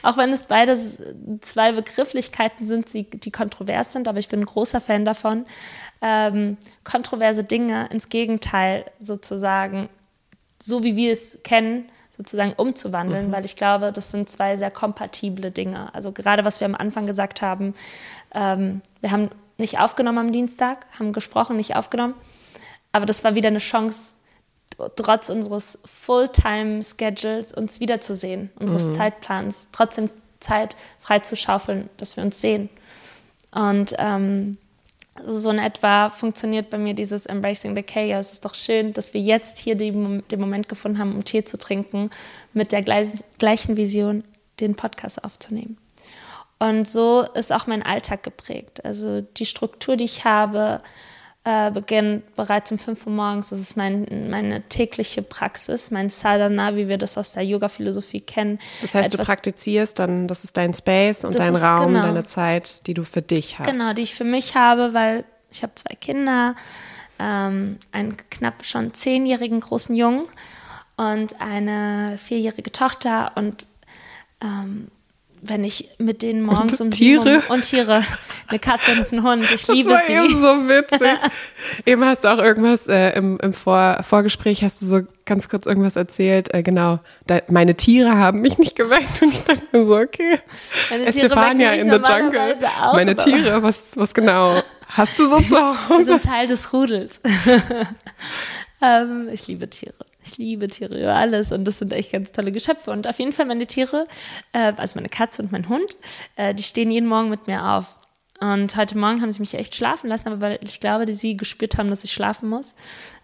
Auch 0.03 0.17
wenn 0.17 0.31
es 0.33 0.43
beide 0.43 0.77
zwei 1.41 1.71
Begrifflichkeiten 1.71 2.67
sind, 2.67 2.93
die, 2.93 3.09
die 3.09 3.31
kontrovers 3.31 3.93
sind, 3.93 4.07
aber 4.07 4.19
ich 4.19 4.27
bin 4.27 4.41
ein 4.41 4.45
großer 4.45 4.81
Fan 4.81 5.05
davon, 5.05 5.45
ähm, 6.01 6.57
kontroverse 6.83 7.43
Dinge 7.43 7.87
ins 7.91 8.09
Gegenteil 8.09 8.85
sozusagen, 8.99 9.89
so 10.61 10.83
wie 10.83 10.95
wir 10.95 11.11
es 11.11 11.39
kennen, 11.43 11.89
sozusagen 12.15 12.53
umzuwandeln, 12.53 13.27
mhm. 13.27 13.31
weil 13.31 13.45
ich 13.45 13.55
glaube, 13.55 13.91
das 13.91 14.11
sind 14.11 14.29
zwei 14.29 14.57
sehr 14.57 14.71
kompatible 14.71 15.51
Dinge. 15.51 15.93
Also 15.93 16.11
gerade 16.11 16.43
was 16.43 16.59
wir 16.59 16.65
am 16.65 16.75
Anfang 16.75 17.05
gesagt 17.05 17.41
haben, 17.41 17.75
ähm, 18.33 18.81
wir 19.01 19.11
haben 19.11 19.29
nicht 19.57 19.79
aufgenommen 19.79 20.17
am 20.17 20.31
Dienstag, 20.31 20.85
haben 20.99 21.13
gesprochen, 21.13 21.57
nicht 21.57 21.75
aufgenommen, 21.75 22.13
aber 22.91 23.05
das 23.05 23.23
war 23.23 23.35
wieder 23.35 23.47
eine 23.47 23.59
Chance, 23.59 24.13
trotz 24.95 25.29
unseres 25.29 25.79
Fulltime-Schedules 25.85 27.53
uns 27.53 27.79
wiederzusehen, 27.79 28.51
unseres 28.59 28.85
mhm. 28.85 28.91
Zeitplans, 28.93 29.67
trotzdem 29.71 30.09
Zeit 30.39 30.75
frei 30.99 31.19
zu 31.19 31.35
schaufeln, 31.35 31.89
dass 31.97 32.15
wir 32.15 32.23
uns 32.23 32.39
sehen. 32.39 32.69
Und 33.51 33.95
ähm, 33.97 34.57
so 35.25 35.49
in 35.49 35.57
etwa 35.57 36.09
funktioniert 36.09 36.69
bei 36.69 36.77
mir 36.77 36.93
dieses 36.93 37.25
Embracing 37.25 37.75
the 37.75 37.81
Chaos. 37.81 38.27
Es 38.27 38.33
ist 38.33 38.45
doch 38.45 38.53
schön, 38.53 38.93
dass 38.93 39.13
wir 39.13 39.21
jetzt 39.21 39.57
hier 39.57 39.75
den, 39.75 40.23
den 40.27 40.39
Moment 40.39 40.69
gefunden 40.69 40.99
haben, 40.99 41.15
um 41.15 41.23
Tee 41.23 41.43
zu 41.43 41.57
trinken, 41.57 42.11
mit 42.53 42.71
der 42.71 42.83
gleichen 42.83 43.77
Vision, 43.77 44.23
den 44.59 44.75
Podcast 44.75 45.23
aufzunehmen. 45.23 45.77
Und 46.59 46.87
so 46.87 47.25
ist 47.35 47.53
auch 47.53 47.67
mein 47.67 47.83
Alltag 47.83 48.23
geprägt. 48.23 48.83
Also 48.83 49.21
die 49.21 49.45
Struktur, 49.45 49.95
die 49.95 50.05
ich 50.05 50.25
habe, 50.25 50.79
äh, 51.47 51.71
beginnt 51.71 52.35
bereits 52.35 52.71
um 52.71 52.79
5 52.79 53.05
Uhr 53.05 53.13
morgens. 53.13 53.49
Das 53.49 53.59
ist 53.59 53.77
mein, 53.77 54.27
meine 54.29 54.63
tägliche 54.63 55.21
Praxis, 55.21 55.91
mein 55.91 56.09
Sadhana, 56.09 56.75
wie 56.75 56.89
wir 56.89 56.97
das 56.97 57.17
aus 57.17 57.31
der 57.31 57.43
Yoga-Philosophie 57.43 58.19
kennen. 58.19 58.59
Das 58.81 58.95
heißt, 58.95 59.13
Etwas, 59.13 59.25
du 59.25 59.25
praktizierst 59.25 59.97
dann, 59.99 60.27
das 60.27 60.43
ist 60.43 60.57
dein 60.57 60.73
Space 60.73 61.23
und 61.23 61.39
dein 61.39 61.55
Raum, 61.55 61.93
genau, 61.93 62.01
deine 62.01 62.23
Zeit, 62.23 62.85
die 62.85 62.93
du 62.93 63.05
für 63.05 63.21
dich 63.21 63.59
hast. 63.59 63.71
Genau, 63.71 63.93
die 63.93 64.01
ich 64.01 64.13
für 64.13 64.25
mich 64.25 64.55
habe, 64.55 64.93
weil 64.93 65.23
ich 65.49 65.63
habe 65.63 65.73
zwei 65.75 65.95
Kinder, 65.95 66.55
ähm, 67.17 67.77
einen 67.91 68.17
knapp 68.29 68.65
schon 68.65 68.93
zehnjährigen 68.93 69.61
großen 69.61 69.95
Jungen 69.95 70.25
und 70.97 71.39
eine 71.39 72.17
vierjährige 72.17 72.71
Tochter 72.71 73.31
und 73.35 73.67
ähm, 74.41 74.91
wenn 75.47 75.63
ich 75.63 75.89
mit 75.97 76.21
denen 76.21 76.41
morgens 76.41 76.79
und 76.79 76.87
um 76.87 76.91
Tiere 76.91 77.41
um, 77.47 77.55
und 77.55 77.61
Tiere, 77.63 78.03
eine 78.47 78.59
Katze 78.59 78.91
und 78.91 79.11
einen 79.11 79.23
Hund, 79.23 79.43
ich 79.43 79.67
liebe 79.67 79.89
das 79.89 79.99
war 79.99 80.07
sie. 80.07 80.13
Eben 80.13 80.41
so 80.41 80.69
witzig. 80.69 81.01
eben 81.85 82.05
hast 82.05 82.23
du 82.23 82.27
auch 82.29 82.37
irgendwas 82.37 82.87
äh, 82.87 83.11
im, 83.11 83.39
im 83.39 83.53
Vor 83.53 83.97
Vorgespräch 84.03 84.63
hast 84.63 84.81
du 84.81 84.85
so 84.85 85.01
ganz 85.25 85.49
kurz 85.49 85.65
irgendwas 85.65 85.95
erzählt. 85.95 86.53
Äh, 86.53 86.63
genau, 86.63 86.99
da, 87.25 87.41
meine 87.49 87.75
Tiere 87.75 88.17
haben 88.17 88.41
mich 88.41 88.57
nicht 88.57 88.75
geweckt 88.75 89.21
und 89.21 89.33
ich 89.33 89.43
dachte 89.43 89.63
mir 89.71 89.85
so 89.85 89.97
okay. 89.97 90.39
Estefania 91.05 91.73
in 91.73 91.91
the 91.91 91.97
Jungle. 91.97 92.55
Auch, 92.81 92.93
meine 92.93 93.15
Tiere, 93.15 93.61
was 93.63 93.95
was 93.95 94.13
genau 94.13 94.61
hast 94.87 95.19
du 95.19 95.27
so 95.27 95.37
zu 95.37 95.57
Hause? 95.89 95.99
Sie 95.99 96.05
sind 96.05 96.23
Teil 96.23 96.47
des 96.47 96.73
Rudels. 96.73 97.21
ähm, 98.81 99.29
ich 99.31 99.47
liebe 99.47 99.69
Tiere. 99.69 100.06
Ich 100.27 100.37
liebe 100.37 100.67
Tiere 100.67 100.99
über 100.99 101.15
alles 101.15 101.51
und 101.51 101.63
das 101.65 101.79
sind 101.79 101.93
echt 101.93 102.11
ganz 102.11 102.31
tolle 102.31 102.51
Geschöpfe. 102.51 102.91
Und 102.91 103.07
auf 103.07 103.17
jeden 103.19 103.31
Fall 103.31 103.45
meine 103.45 103.65
Tiere, 103.65 104.07
äh, 104.51 104.73
also 104.75 104.97
meine 104.99 105.09
Katze 105.09 105.41
und 105.41 105.51
mein 105.51 105.69
Hund, 105.69 105.95
äh, 106.35 106.53
die 106.53 106.63
stehen 106.63 106.91
jeden 106.91 107.07
Morgen 107.07 107.29
mit 107.29 107.47
mir 107.47 107.63
auf. 107.63 107.95
Und 108.39 108.75
heute 108.75 108.97
Morgen 108.97 109.21
haben 109.21 109.31
sie 109.31 109.39
mich 109.39 109.53
echt 109.55 109.75
schlafen 109.75 110.09
lassen, 110.09 110.27
aber 110.27 110.41
weil 110.41 110.59
ich 110.61 110.79
glaube, 110.79 111.05
dass 111.05 111.19
sie 111.19 111.37
gespürt 111.37 111.77
haben, 111.77 111.89
dass 111.89 112.03
ich 112.03 112.11
schlafen 112.11 112.49
muss, 112.49 112.75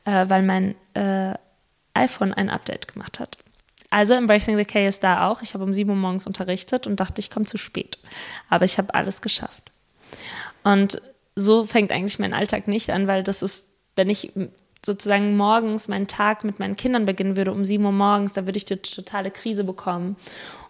äh, 0.06 0.26
weil 0.28 0.42
mein 0.42 0.76
äh, 0.94 1.34
iPhone 1.94 2.34
ein 2.34 2.50
Update 2.50 2.88
gemacht 2.94 3.20
hat. 3.20 3.38
Also 3.90 4.16
Embracing 4.16 4.58
the 4.58 4.66
Chaos 4.66 5.00
da 5.00 5.30
auch. 5.30 5.44
Ich 5.44 5.54
habe 5.54 5.64
um 5.64 5.74
7 5.74 5.90
Uhr 5.90 5.96
morgens 5.96 6.26
unterrichtet 6.26 6.88
und 6.88 7.00
dachte, 7.00 7.20
ich 7.20 7.30
komme 7.30 7.46
zu 7.46 7.58
spät. 7.58 8.00
Aber 8.50 8.66
ich 8.66 8.80
habe 8.80 8.96
alles 8.96 9.22
geschafft. 9.22 9.72
Und 10.64 11.00
so 11.36 11.66
fängt 11.66 11.92
eigentlich 11.92 12.18
mein 12.18 12.34
Alltag 12.34 12.68
nicht 12.68 12.90
an, 12.90 13.06
weil 13.08 13.22
das 13.22 13.44
ist, 13.44 13.66
wenn 13.96 14.10
ich 14.10 14.32
sozusagen 14.86 15.38
morgens 15.38 15.88
meinen 15.88 16.08
Tag 16.08 16.44
mit 16.44 16.60
meinen 16.60 16.76
Kindern 16.76 17.06
beginnen 17.06 17.38
würde, 17.38 17.52
um 17.52 17.66
7 17.66 17.84
Uhr 17.86 17.92
morgens, 17.92 18.34
da 18.34 18.46
würde 18.46 18.58
ich 18.58 18.66
die 18.66 18.78
totale 18.78 19.32
Krise 19.32 19.64
bekommen 19.64 20.18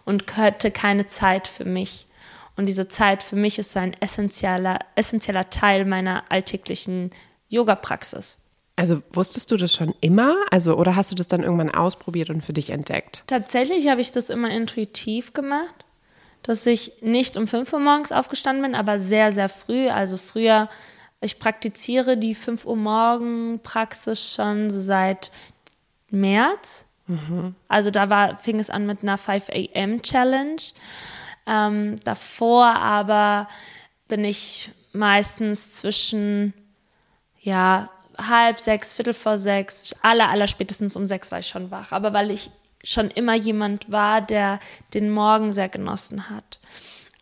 und 0.04 0.36
hätte 0.36 0.70
keine 0.70 1.06
Zeit 1.06 1.48
für 1.48 1.64
mich. 1.64 2.06
Und 2.56 2.66
diese 2.66 2.88
Zeit 2.88 3.22
für 3.22 3.36
mich 3.36 3.58
ist 3.58 3.76
ein 3.76 3.96
essentieller, 4.00 4.78
essentieller 4.94 5.50
Teil 5.50 5.84
meiner 5.84 6.24
alltäglichen 6.28 7.10
Yoga-Praxis. 7.48 8.38
Also 8.76 9.02
wusstest 9.12 9.50
du 9.50 9.56
das 9.56 9.72
schon 9.72 9.94
immer? 10.00 10.36
Also, 10.50 10.76
oder 10.76 10.96
hast 10.96 11.10
du 11.10 11.14
das 11.14 11.28
dann 11.28 11.42
irgendwann 11.42 11.70
ausprobiert 11.70 12.30
und 12.30 12.42
für 12.42 12.52
dich 12.52 12.70
entdeckt? 12.70 13.22
Tatsächlich 13.26 13.88
habe 13.88 14.00
ich 14.00 14.10
das 14.10 14.30
immer 14.30 14.50
intuitiv 14.50 15.32
gemacht, 15.32 15.84
dass 16.42 16.66
ich 16.66 16.92
nicht 17.00 17.36
um 17.36 17.46
5 17.46 17.72
Uhr 17.72 17.78
morgens 17.78 18.12
aufgestanden 18.12 18.62
bin, 18.62 18.74
aber 18.74 18.98
sehr, 18.98 19.32
sehr 19.32 19.48
früh. 19.48 19.88
Also 19.88 20.16
früher 20.16 20.68
ich 21.24 21.38
praktiziere 21.38 22.16
die 22.16 22.34
5 22.34 22.64
Uhr 22.66 22.76
morgen 22.76 23.60
Praxis 23.62 24.34
schon 24.34 24.70
seit 24.70 25.30
März. 26.10 26.86
Mhm. 27.06 27.54
Also 27.68 27.90
da 27.90 28.10
war, 28.10 28.36
fing 28.36 28.58
es 28.58 28.70
an 28.70 28.86
mit 28.86 29.02
einer 29.02 29.18
5 29.18 29.48
a.m. 29.48 30.02
Challenge. 30.02 30.62
Ähm, 31.46 31.98
davor 32.04 32.66
aber 32.66 33.48
bin 34.08 34.24
ich 34.24 34.70
meistens 34.92 35.72
zwischen 35.72 36.54
ja, 37.40 37.90
halb 38.16 38.60
sechs, 38.60 38.92
viertel 38.92 39.12
vor 39.12 39.38
sechs, 39.38 39.94
aller, 40.02 40.30
aller 40.30 40.46
spätestens 40.46 40.96
um 40.96 41.04
sechs 41.06 41.32
war 41.32 41.40
ich 41.40 41.48
schon 41.48 41.70
wach. 41.70 41.92
Aber 41.92 42.12
weil 42.12 42.30
ich 42.30 42.50
schon 42.82 43.10
immer 43.10 43.34
jemand 43.34 43.90
war, 43.90 44.20
der 44.20 44.60
den 44.92 45.10
Morgen 45.10 45.52
sehr 45.52 45.68
genossen 45.68 46.30
hat 46.30 46.60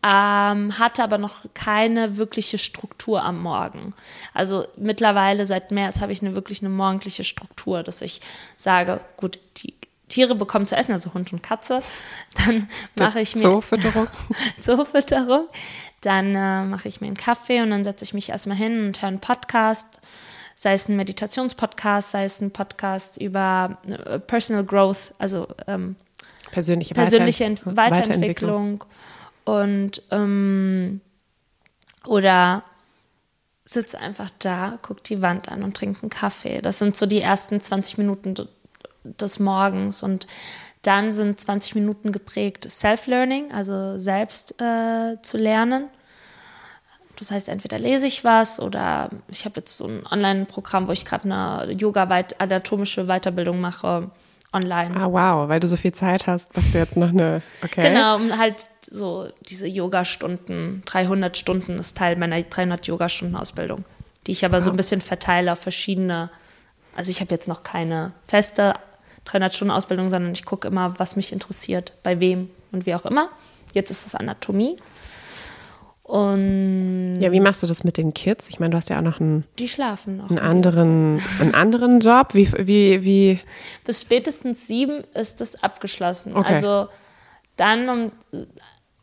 ähm, 0.05 0.79
hatte 0.79 1.05
aber 1.05 1.17
noch 1.17 1.45
keine 1.55 2.17
wirkliche 2.17 2.59
Struktur 2.59 3.23
am 3.23 3.41
Morgen. 3.41 3.95
Also 4.35 4.67
mittlerweile 4.77 5.47
seit 5.47 5.71
März 5.71 6.01
habe 6.01 6.13
ich 6.13 6.23
eine 6.23 6.35
wirklich 6.35 6.61
eine 6.61 6.71
morgendliche 6.71 7.23
Struktur, 7.23 7.85
dass 7.85 8.03
ich 8.03 8.21
sage, 8.57 9.01
gut, 9.17 9.39
die 9.59 9.75
Tiere 10.09 10.35
bekommen 10.35 10.67
zu 10.67 10.77
essen, 10.77 10.93
also 10.93 11.15
Hund 11.15 11.33
und 11.33 11.43
Katze, 11.43 11.83
dann 12.47 12.69
mache 12.97 13.21
ich 13.21 13.35
mir 13.35 13.43
Zoofütterung. 13.43 14.09
Zoofütterung. 14.61 15.47
Dann 16.01 16.35
äh, 16.35 16.65
mache 16.65 16.89
ich 16.89 17.01
mir 17.01 17.07
einen 17.07 17.17
Kaffee 17.17 17.63
und 17.63 17.71
dann 17.71 17.85
setze 17.85 18.05
ich 18.05 18.13
mich 18.13 18.31
erstmal 18.31 18.57
hin 18.57 18.87
und 18.87 19.01
höre 19.01 19.09
einen 19.09 19.21
Podcast, 19.21 20.01
sei 20.57 20.73
es 20.73 20.89
ein 20.89 20.97
Meditationspodcast, 20.97 22.11
sei 22.11 22.25
es 22.25 22.41
ein 22.41 22.51
Podcast 22.51 23.19
über 23.19 23.79
äh, 23.87 24.19
Personal 24.19 24.65
Growth, 24.65 25.15
also 25.19 25.47
ähm, 25.69 25.95
persönliche, 26.51 26.93
persönliche 26.93 27.45
Weiterent 27.45 27.77
Weiterentwicklung. 27.77 28.81
Weiterentwicklung 28.81 28.85
und 29.45 30.03
ähm, 30.11 31.01
oder 32.07 32.65
sitze 33.65 33.99
einfach 33.99 34.31
da, 34.39 34.79
gucke 34.83 35.03
die 35.03 35.23
Wand 35.23 35.49
an 35.51 35.63
und 35.63 35.77
trinke 35.77 36.03
einen 36.03 36.11
Kaffee. 36.11 36.61
Das 36.61 36.79
sind 36.79 36.97
so 36.97 37.07
die 37.07 37.21
ersten 37.21 37.61
20 37.61 37.99
Minuten 37.99 38.35
des 39.05 39.39
Morgens 39.39 40.03
und 40.03 40.27
dann 40.83 41.13
sind 41.13 41.41
20 41.41 41.77
Minuten 41.77 42.13
geprägt 42.13 42.69
Self-Learning, 42.69 43.53
also 43.53 43.99
selbst 43.99 44.61
äh, 44.61 45.17
zu 45.23 45.39
lernen. 45.39 45.89
Das 47.17 47.31
heißt, 47.31 47.49
entweder 47.49 47.79
lese 47.79 48.07
ich 48.07 48.25
was 48.25 48.59
oder 48.59 49.11
ich 49.29 49.45
habe 49.45 49.61
jetzt 49.61 49.77
so 49.77 49.87
ein 49.87 50.07
Online-Programm, 50.11 50.89
wo 50.89 50.93
ich 50.93 51.05
gerade 51.05 51.25
eine 51.25 51.73
Yoga-anatomische 51.73 53.07
Weiterbildung 53.07 53.61
mache 53.61 54.11
online. 54.53 54.95
Ah, 54.97 55.11
wow, 55.11 55.49
weil 55.49 55.61
du 55.61 55.69
so 55.69 55.77
viel 55.77 55.93
Zeit 55.93 56.27
hast, 56.27 56.55
was 56.57 56.71
du 56.71 56.79
jetzt 56.79 56.97
noch 56.97 57.09
eine, 57.09 57.43
okay. 57.63 57.89
Genau, 57.89 58.17
um 58.17 58.39
halt 58.39 58.67
so 58.91 59.29
diese 59.49 59.67
Yoga-Stunden, 59.67 60.83
300 60.85 61.37
Stunden 61.37 61.79
ist 61.79 61.97
Teil 61.97 62.17
meiner 62.17 62.43
300 62.43 62.87
Yoga-Stunden-Ausbildung, 62.87 63.85
die 64.27 64.33
ich 64.33 64.45
aber 64.45 64.59
wow. 64.59 64.65
so 64.65 64.71
ein 64.71 64.77
bisschen 64.77 65.01
verteile 65.01 65.53
auf 65.53 65.61
verschiedene, 65.61 66.31
also 66.95 67.11
ich 67.11 67.21
habe 67.21 67.31
jetzt 67.31 67.49
noch 67.49 67.63
keine 67.63 68.13
feste 68.27 68.75
300-Stunden-Ausbildung, 69.27 70.11
sondern 70.11 70.33
ich 70.33 70.45
gucke 70.45 70.69
immer, 70.69 70.99
was 70.99 71.17
mich 71.17 71.33
interessiert, 71.33 71.93
bei 72.03 72.21
wem 72.21 72.51
und 72.73 72.87
wie 72.87 72.95
auch 72.95 73.07
immer. 73.07 73.29
Jetzt 73.73 73.91
ist 73.91 74.07
es 74.07 74.15
Anatomie. 74.15 74.77
Und 76.05 77.19
ja, 77.21 77.31
wie 77.31 77.41
machst 77.41 77.63
du 77.63 77.67
das 77.67 77.85
mit 77.85 77.97
den 77.97 78.13
Kids? 78.13 78.49
Ich 78.49 78.59
meine, 78.59 78.71
du 78.71 78.77
hast 78.77 78.91
ja 78.91 78.99
auch 78.99 79.03
noch 79.03 79.21
einen, 79.21 79.45
die 79.59 79.69
schlafen 79.69 80.17
noch 80.17 80.31
einen, 80.31 80.39
anderen, 80.39 81.23
einen 81.41 81.55
anderen 81.55 82.01
Job. 82.01 82.35
Wie, 82.35 82.51
wie, 82.53 83.05
wie? 83.05 83.41
Bis 83.85 84.03
spätestens 84.03 84.67
sieben 84.67 85.05
ist 85.15 85.41
das 85.41 85.63
abgeschlossen. 85.63 86.37
Okay. 86.37 86.55
Also 86.55 86.89
dann 87.57 87.89
um 87.89 88.13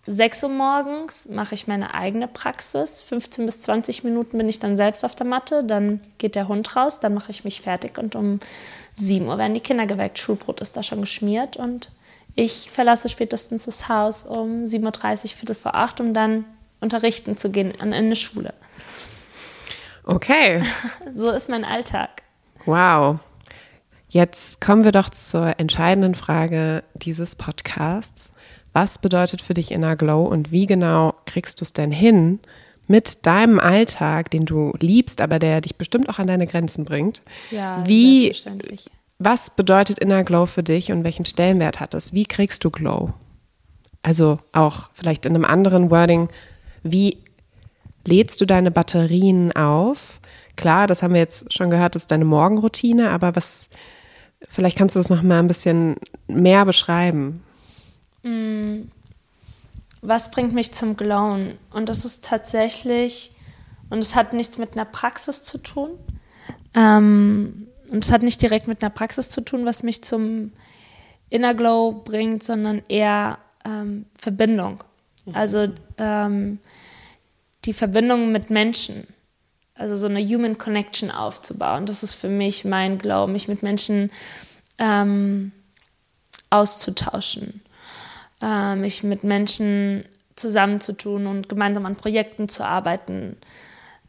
6 0.08 0.44
Uhr 0.44 0.50
morgens 0.50 1.29
mache 1.29 1.56
ich 1.56 1.68
meine 1.68 1.94
eigene 1.94 2.27
Praxis. 2.27 3.01
15 3.03 3.46
bis 3.46 3.62
20 3.62 4.03
Minuten 4.03 4.38
bin 4.38 4.50
ich 4.50 4.60
dann 4.60 4.75
selbst 4.75 5.06
auf 5.06 5.15
der 5.15 5.25
Matte. 5.25 5.63
Dann 5.63 6.01
geht 6.18 6.36
der 6.36 6.48
Hund 6.48 6.75
raus, 6.75 7.00
dann 7.00 7.13
mache 7.13 7.32
ich 7.32 7.46
mich 7.46 7.62
fertig 7.62 7.98
und 7.98 8.15
um 8.15 8.39
7 8.96 9.25
Uhr 9.27 9.38
werden 9.38 9.53
die 9.53 9.62
Kinder 9.62 9.86
geweckt. 9.86 10.20
Schulbrot 10.20 10.60
ist 10.62 10.75
da 10.75 10.84
schon 10.84 11.01
geschmiert 11.01 11.58
und 11.58 11.91
ich 12.36 12.72
verlasse 12.72 13.08
spätestens 13.08 13.65
das 13.65 13.88
Haus 13.88 14.24
um 14.24 14.65
7.30 14.65 15.24
Uhr, 15.24 15.29
Viertel 15.29 15.56
vor 15.56 15.75
acht, 15.75 16.00
um 16.01 16.13
dann 16.13 16.46
unterrichten 16.81 17.38
zu 17.38 17.51
gehen 17.51 17.79
an 17.79 17.93
eine 17.93 18.15
Schule. 18.15 18.53
Okay. 20.03 20.63
So 21.15 21.31
ist 21.31 21.50
mein 21.50 21.65
Alltag. 21.65 22.24
Wow. 22.65 23.19
Jetzt 24.09 24.62
kommen 24.62 24.83
wir 24.83 24.91
doch 24.91 25.09
zur 25.09 25.59
entscheidenden 25.59 26.15
Frage 26.15 26.83
dieses 26.95 27.36
Podcasts. 27.36 28.31
Was 28.74 28.98
bedeutet 28.98 29.41
für 29.41 29.53
dich 29.53 29.71
Inner 29.71 29.95
Glow 29.95 30.24
und 30.24 30.51
wie 30.51 30.65
genau 30.65 31.13
kriegst 31.25 31.62
du 31.62 31.65
es 31.65 31.74
denn 31.74 31.91
hin, 31.91 32.39
mit 32.88 33.25
deinem 33.27 33.59
Alltag, 33.59 34.31
den 34.31 34.45
du 34.45 34.74
liebst, 34.79 35.21
aber 35.21 35.38
der 35.38 35.62
dich 35.62 35.75
bestimmt 35.75 36.09
auch 36.09 36.17
an 36.17 36.27
deine 36.27 36.48
Grenzen 36.48 36.86
bringt? 36.86 37.21
Ja, 37.51 37.83
wie, 37.86 38.33
was 39.19 39.51
bedeutet 39.51 40.00
Inner 40.00 40.24
Glow 40.24 40.48
für 40.48 40.63
dich 40.63 40.91
und 40.91 41.03
welchen 41.03 41.25
Stellenwert 41.25 41.79
hat 41.79 41.93
es? 41.93 42.13
Wie 42.13 42.25
kriegst 42.25 42.63
du 42.63 42.71
Glow? 42.71 43.13
Also 44.01 44.39
auch 44.53 44.89
vielleicht 44.93 45.25
in 45.25 45.36
einem 45.36 45.45
anderen 45.45 45.91
Wording, 45.91 46.29
wie 46.83 47.17
lädst 48.05 48.41
du 48.41 48.45
deine 48.45 48.71
Batterien 48.71 49.51
auf? 49.53 50.19
Klar, 50.55 50.88
das 50.88 51.01
haben 51.01 51.13
wir 51.13 51.21
jetzt 51.21 51.53
schon 51.53 51.69
gehört, 51.69 51.95
das 51.95 52.03
ist 52.03 52.12
deine 52.12 52.25
Morgenroutine, 52.25 53.12
aber 53.12 53.36
was, 53.36 53.69
vielleicht 54.50 54.77
kannst 54.77 54.95
du 54.95 55.00
das 55.00 55.09
noch 55.09 55.21
mal 55.21 55.39
ein 55.39 55.48
bisschen 55.48 55.95
mehr 56.27 56.65
beschreiben. 56.65 57.43
Mm, 58.24 58.81
was 60.01 60.31
bringt 60.31 60.53
mich 60.53 60.74
zum 60.74 60.98
Glowen? 60.98 61.57
Und 61.71 61.89
das 61.89 62.05
ist 62.05 62.25
tatsächlich, 62.25 63.31
und 63.89 64.00
es 64.00 64.15
hat 64.15 64.33
nichts 64.33 64.57
mit 64.57 64.74
einer 64.74 64.86
Praxis 64.86 65.43
zu 65.43 65.57
tun. 65.57 65.91
Ähm, 66.74 67.67
und 67.91 68.03
es 68.03 68.12
hat 68.12 68.21
nicht 68.21 68.41
direkt 68.41 68.67
mit 68.67 68.83
einer 68.83 68.91
Praxis 68.91 69.29
zu 69.29 69.41
tun, 69.41 69.65
was 69.65 69.83
mich 69.83 70.03
zum 70.03 70.51
Inner 71.29 71.53
Glow 71.53 72.01
bringt, 72.05 72.43
sondern 72.43 72.81
eher 72.88 73.39
ähm, 73.65 74.05
Verbindung. 74.15 74.83
Mhm. 75.29 75.36
Also 75.36 75.67
ähm, 75.98 76.59
die 77.65 77.74
Verbindung 77.74 78.31
mit 78.31 78.50
Menschen. 78.50 79.07
Also 79.75 79.95
so 79.95 80.07
eine 80.07 80.21
Human 80.21 80.57
Connection 80.57 81.09
aufzubauen. 81.09 81.86
Das 81.86 82.03
ist 82.03 82.15
für 82.15 82.27
mich 82.27 82.65
mein 82.65 82.98
Glaube, 82.98 83.31
mich 83.31 83.48
mit 83.48 83.63
Menschen 83.63 84.12
ähm, 84.77 85.53
auszutauschen, 86.50 87.62
äh, 88.41 88.75
mich 88.75 89.03
mit 89.03 89.24
Menschen 89.24 90.03
zusammenzutun 90.36 91.27
und 91.27 91.48
gemeinsam 91.48 91.86
an 91.86 91.95
Projekten 91.95 92.50
zu 92.50 92.65
arbeiten. 92.65 93.38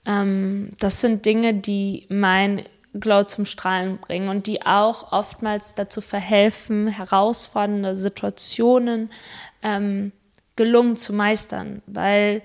Ähm, 0.07 0.73
das 0.79 1.01
sind 1.01 1.25
Dinge, 1.25 1.55
die 1.55 2.07
mein 2.09 2.65
Glow 2.95 3.25
zum 3.25 3.47
Strahlen 3.47 3.99
bringen 3.99 4.29
und 4.29 4.47
die 4.47 4.67
auch 4.67 5.13
oftmals 5.13 5.75
dazu 5.75 6.01
verhelfen, 6.01 6.89
herausfordernde 6.89 7.95
Situationen 7.95 9.11
ähm, 9.63 10.13
gelungen 10.61 10.97
zu 10.97 11.15
meistern. 11.15 11.81
Weil 11.87 12.43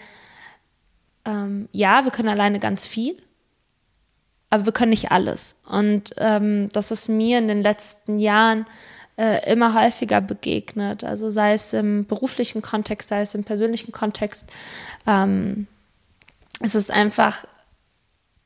ähm, 1.25 1.67
ja, 1.74 2.05
wir 2.05 2.12
können 2.12 2.29
alleine 2.29 2.60
ganz 2.60 2.88
viel, 2.88 3.22
aber 4.50 4.67
wir 4.67 4.72
können 4.72 4.91
nicht 4.91 5.12
alles. 5.12 5.57
Und 5.65 6.13
ähm, 6.15 6.69
das 6.69 6.91
ist 6.91 7.10
mir 7.10 7.39
in 7.39 7.50
den 7.50 7.62
letzten 7.62 8.17
Jahren 8.19 8.67
äh, 9.17 9.51
immer 9.51 9.74
häufiger 9.74 10.22
begegnet. 10.22 11.03
Also 11.03 11.29
sei 11.29 11.51
es 11.51 11.74
im 11.74 12.05
beruflichen 12.05 12.62
Kontext, 12.62 13.10
sei 13.10 13.19
es 13.19 13.36
im 13.36 13.43
persönlichen 13.43 13.91
Kontext. 13.91 14.50
Ähm, 15.05 15.67
es 16.62 16.74
ist 16.74 16.91
einfach 16.91 17.45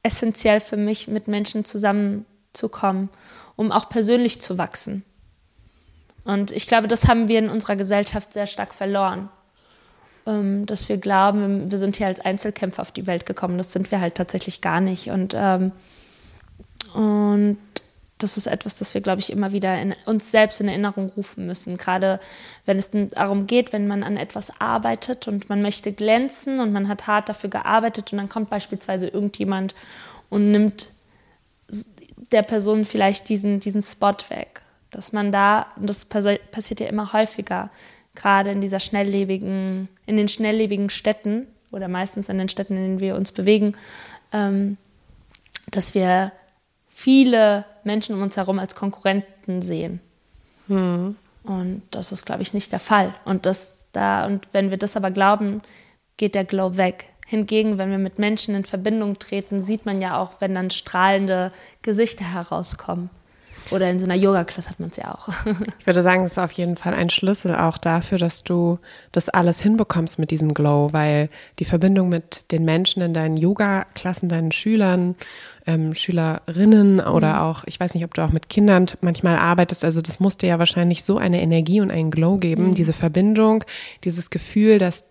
essentiell 0.01 0.61
für 0.61 0.77
mich, 0.77 1.07
mit 1.07 1.27
Menschen 1.27 1.63
zusammenzukommen, 1.63 3.09
um 3.55 3.71
auch 3.71 3.87
persönlich 3.87 4.41
zu 4.41 4.57
wachsen. 4.57 5.05
Und 6.23 6.51
ich 6.51 6.65
glaube, 6.65 6.87
das 6.87 7.07
haben 7.07 7.27
wir 7.27 7.37
in 7.37 7.49
unserer 7.49 7.75
Gesellschaft 7.75 8.33
sehr 8.33 8.47
stark 8.47 8.73
verloren. 8.73 9.29
Ähm, 10.25 10.65
dass 10.65 10.89
wir 10.89 10.97
glauben, 10.97 11.71
wir 11.71 11.77
sind 11.77 11.95
hier 11.95 12.07
als 12.07 12.19
Einzelkämpfer 12.19 12.81
auf 12.81 12.91
die 12.91 13.07
Welt 13.07 13.25
gekommen. 13.25 13.57
Das 13.57 13.71
sind 13.71 13.91
wir 13.91 14.01
halt 14.01 14.15
tatsächlich 14.15 14.61
gar 14.61 14.81
nicht. 14.81 15.09
Und, 15.09 15.33
ähm, 15.35 15.71
und 16.93 17.57
das 18.17 18.35
ist 18.35 18.47
etwas, 18.47 18.75
das 18.75 18.93
wir, 18.93 19.01
glaube 19.01 19.21
ich, 19.21 19.31
immer 19.31 19.53
wieder 19.53 19.81
in 19.81 19.95
uns 20.05 20.29
selbst 20.29 20.59
in 20.59 20.67
Erinnerung 20.67 21.09
rufen 21.09 21.45
müssen. 21.45 21.77
Gerade 21.77 22.19
wenn 22.65 22.77
es 22.77 22.91
darum 22.91 23.47
geht, 23.47 23.71
wenn 23.71 23.87
man 23.87 24.03
an 24.03 24.17
etwas 24.17 24.59
arbeitet 24.59 25.27
und 25.27 25.49
man 25.49 25.61
möchte 25.61 25.93
glänzen 25.93 26.59
und 26.59 26.73
man 26.73 26.89
hat 26.89 27.07
hart 27.07 27.29
dafür 27.29 27.49
gearbeitet 27.49 28.11
und 28.11 28.17
dann 28.17 28.29
kommt 28.29 28.49
beispielsweise 28.49 29.07
irgendjemand 29.07 29.73
und 30.29 30.51
nimmt 30.51 30.91
der 32.31 32.43
Person 32.43 32.83
vielleicht 32.83 33.29
diesen, 33.29 33.61
diesen 33.61 33.81
Spot 33.81 34.17
weg. 34.27 34.61
Dass 34.91 35.13
man 35.13 35.31
da, 35.31 35.67
und 35.77 35.87
das 35.87 36.05
passiert 36.05 36.81
ja 36.81 36.87
immer 36.87 37.13
häufiger, 37.13 37.69
gerade 38.15 38.51
in 38.51 38.61
dieser 38.61 38.79
schnelllebigen, 38.79 39.87
in 40.05 40.17
den 40.17 40.29
schnelllebigen 40.29 40.89
Städten 40.89 41.47
oder 41.71 41.87
meistens 41.87 42.29
in 42.29 42.37
den 42.37 42.49
Städten, 42.49 42.75
in 42.75 42.83
denen 42.83 42.99
wir 42.99 43.15
uns 43.15 43.31
bewegen, 43.31 43.75
ähm, 44.33 44.77
dass 45.71 45.93
wir 45.93 46.31
viele 46.87 47.65
Menschen 47.83 48.15
um 48.15 48.21
uns 48.21 48.37
herum 48.37 48.59
als 48.59 48.75
Konkurrenten 48.75 49.61
sehen. 49.61 49.99
Mhm. 50.67 51.15
Und 51.43 51.81
das 51.91 52.11
ist, 52.11 52.25
glaube 52.25 52.41
ich, 52.41 52.53
nicht 52.53 52.71
der 52.71 52.79
Fall. 52.79 53.15
Und 53.25 53.45
das 53.45 53.87
da, 53.91 54.25
und 54.25 54.47
wenn 54.51 54.69
wir 54.69 54.77
das 54.77 54.95
aber 54.95 55.11
glauben, 55.11 55.61
geht 56.17 56.35
der 56.35 56.45
Glow 56.45 56.77
weg. 56.77 57.05
Hingegen, 57.25 57.77
wenn 57.77 57.91
wir 57.91 57.97
mit 57.97 58.19
Menschen 58.19 58.55
in 58.55 58.65
Verbindung 58.65 59.19
treten, 59.19 59.61
sieht 59.61 59.85
man 59.85 60.01
ja 60.01 60.19
auch, 60.19 60.41
wenn 60.41 60.55
dann 60.55 60.71
strahlende 60.71 61.51
Gesichter 61.81 62.25
herauskommen. 62.25 63.09
Oder 63.71 63.89
in 63.89 63.99
so 63.99 64.05
einer 64.05 64.15
Yoga-Klasse 64.15 64.69
hat 64.69 64.79
man 64.79 64.89
es 64.89 64.97
ja 64.97 65.13
auch. 65.13 65.29
ich 65.79 65.85
würde 65.85 66.03
sagen, 66.03 66.23
das 66.23 66.33
ist 66.33 66.37
auf 66.37 66.51
jeden 66.51 66.75
Fall 66.75 66.93
ein 66.93 67.09
Schlüssel 67.09 67.55
auch 67.55 67.77
dafür, 67.77 68.17
dass 68.17 68.43
du 68.43 68.79
das 69.11 69.29
alles 69.29 69.61
hinbekommst 69.61 70.19
mit 70.19 70.31
diesem 70.31 70.53
Glow, 70.53 70.89
weil 70.91 71.29
die 71.59 71.65
Verbindung 71.65 72.09
mit 72.09 72.51
den 72.51 72.65
Menschen 72.65 73.01
in 73.01 73.13
deinen 73.13 73.37
Yoga-Klassen, 73.37 74.29
deinen 74.29 74.51
Schülern, 74.51 75.15
ähm, 75.65 75.93
Schülerinnen 75.93 76.99
oder 76.99 77.35
mhm. 77.35 77.39
auch, 77.39 77.63
ich 77.65 77.79
weiß 77.79 77.93
nicht, 77.93 78.03
ob 78.03 78.13
du 78.13 78.23
auch 78.23 78.31
mit 78.31 78.49
Kindern 78.49 78.87
manchmal 79.01 79.37
arbeitest, 79.37 79.85
also 79.85 80.01
das 80.01 80.19
musste 80.19 80.47
ja 80.47 80.59
wahrscheinlich 80.59 81.03
so 81.03 81.17
eine 81.17 81.41
Energie 81.41 81.81
und 81.81 81.91
einen 81.91 82.11
Glow 82.11 82.37
geben, 82.37 82.69
mhm. 82.69 82.75
diese 82.75 82.93
Verbindung, 82.93 83.63
dieses 84.03 84.29
Gefühl, 84.29 84.79
dass 84.79 85.05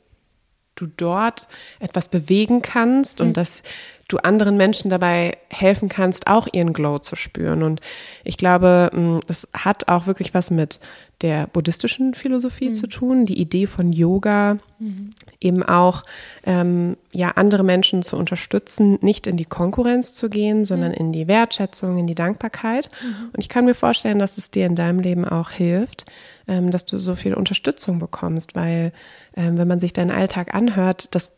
du 0.74 0.86
dort 0.86 1.48
etwas 1.80 2.08
bewegen 2.08 2.62
kannst 2.62 3.20
mhm. 3.20 3.26
und 3.26 3.36
dass 3.36 3.62
du 4.08 4.16
anderen 4.16 4.56
Menschen 4.56 4.90
dabei 4.90 5.36
helfen 5.50 5.90
kannst, 5.90 6.26
auch 6.26 6.48
ihren 6.50 6.72
Glow 6.72 6.98
zu 6.98 7.14
spüren. 7.14 7.62
Und 7.62 7.80
ich 8.24 8.38
glaube, 8.38 8.90
mm, 8.92 9.18
das 9.26 9.46
hat 9.52 9.88
auch 9.88 10.06
wirklich 10.06 10.32
was 10.32 10.50
mit 10.50 10.80
der 11.20 11.46
buddhistischen 11.48 12.14
Philosophie 12.14 12.70
mhm. 12.70 12.74
zu 12.74 12.86
tun, 12.86 13.26
die 13.26 13.40
Idee 13.40 13.66
von 13.66 13.92
Yoga, 13.92 14.58
mhm. 14.78 15.10
eben 15.40 15.62
auch 15.62 16.04
ähm, 16.46 16.96
ja 17.12 17.32
andere 17.32 17.64
Menschen 17.64 18.02
zu 18.02 18.16
unterstützen, 18.16 18.98
nicht 19.02 19.26
in 19.26 19.36
die 19.36 19.44
Konkurrenz 19.44 20.14
zu 20.14 20.30
gehen, 20.30 20.64
sondern 20.64 20.92
mhm. 20.92 20.98
in 20.98 21.12
die 21.12 21.28
Wertschätzung, 21.28 21.98
in 21.98 22.06
die 22.06 22.14
Dankbarkeit. 22.14 22.88
Mhm. 23.02 23.30
Und 23.32 23.40
ich 23.40 23.48
kann 23.48 23.66
mir 23.66 23.74
vorstellen, 23.74 24.18
dass 24.18 24.38
es 24.38 24.50
dir 24.50 24.64
in 24.64 24.76
deinem 24.76 25.00
Leben 25.00 25.26
auch 25.26 25.50
hilft, 25.50 26.06
ähm, 26.46 26.70
dass 26.70 26.86
du 26.86 26.96
so 26.96 27.14
viel 27.14 27.34
Unterstützung 27.34 27.98
bekommst, 27.98 28.54
weil 28.54 28.92
ähm, 29.36 29.58
wenn 29.58 29.68
man 29.68 29.80
sich 29.80 29.92
deinen 29.92 30.12
Alltag 30.12 30.54
anhört, 30.54 31.14
dass 31.14 31.32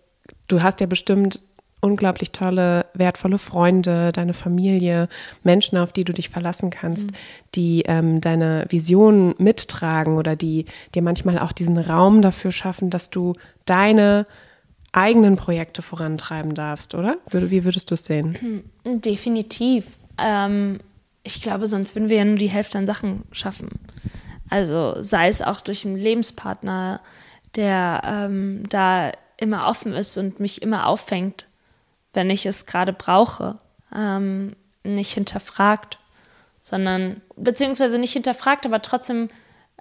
du 0.48 0.62
hast 0.62 0.80
ja 0.80 0.86
bestimmt 0.86 1.40
unglaublich 1.80 2.32
tolle, 2.32 2.86
wertvolle 2.94 3.38
Freunde, 3.38 4.12
deine 4.12 4.34
Familie, 4.34 5.08
Menschen, 5.42 5.78
auf 5.78 5.92
die 5.92 6.04
du 6.04 6.12
dich 6.12 6.28
verlassen 6.28 6.70
kannst, 6.70 7.08
mhm. 7.10 7.14
die 7.54 7.82
ähm, 7.86 8.20
deine 8.20 8.66
Vision 8.68 9.34
mittragen 9.38 10.16
oder 10.16 10.36
die 10.36 10.66
dir 10.94 11.02
manchmal 11.02 11.38
auch 11.38 11.52
diesen 11.52 11.78
Raum 11.78 12.22
dafür 12.22 12.52
schaffen, 12.52 12.90
dass 12.90 13.10
du 13.10 13.34
deine 13.64 14.26
eigenen 14.92 15.36
Projekte 15.36 15.82
vorantreiben 15.82 16.54
darfst, 16.54 16.94
oder? 16.94 17.16
Wie 17.30 17.64
würdest 17.64 17.90
du 17.90 17.94
es 17.94 18.04
sehen? 18.04 18.64
Definitiv. 18.84 19.86
Ähm, 20.18 20.80
ich 21.22 21.42
glaube, 21.42 21.66
sonst 21.66 21.94
würden 21.94 22.08
wir 22.08 22.16
ja 22.16 22.24
nur 22.24 22.38
die 22.38 22.48
Hälfte 22.48 22.78
an 22.78 22.86
Sachen 22.86 23.22
schaffen. 23.30 23.68
Also 24.48 24.96
sei 25.00 25.28
es 25.28 25.42
auch 25.42 25.60
durch 25.60 25.86
einen 25.86 25.96
Lebenspartner, 25.96 27.00
der 27.54 28.02
ähm, 28.04 28.64
da 28.68 29.12
immer 29.36 29.68
offen 29.68 29.92
ist 29.92 30.16
und 30.18 30.40
mich 30.40 30.60
immer 30.60 30.86
auffängt 30.86 31.46
wenn 32.12 32.30
ich 32.30 32.46
es 32.46 32.66
gerade 32.66 32.92
brauche, 32.92 33.56
ähm, 33.94 34.56
nicht 34.82 35.12
hinterfragt, 35.12 35.98
sondern 36.60 37.22
beziehungsweise 37.36 37.98
nicht 37.98 38.12
hinterfragt, 38.12 38.66
aber 38.66 38.82
trotzdem 38.82 39.30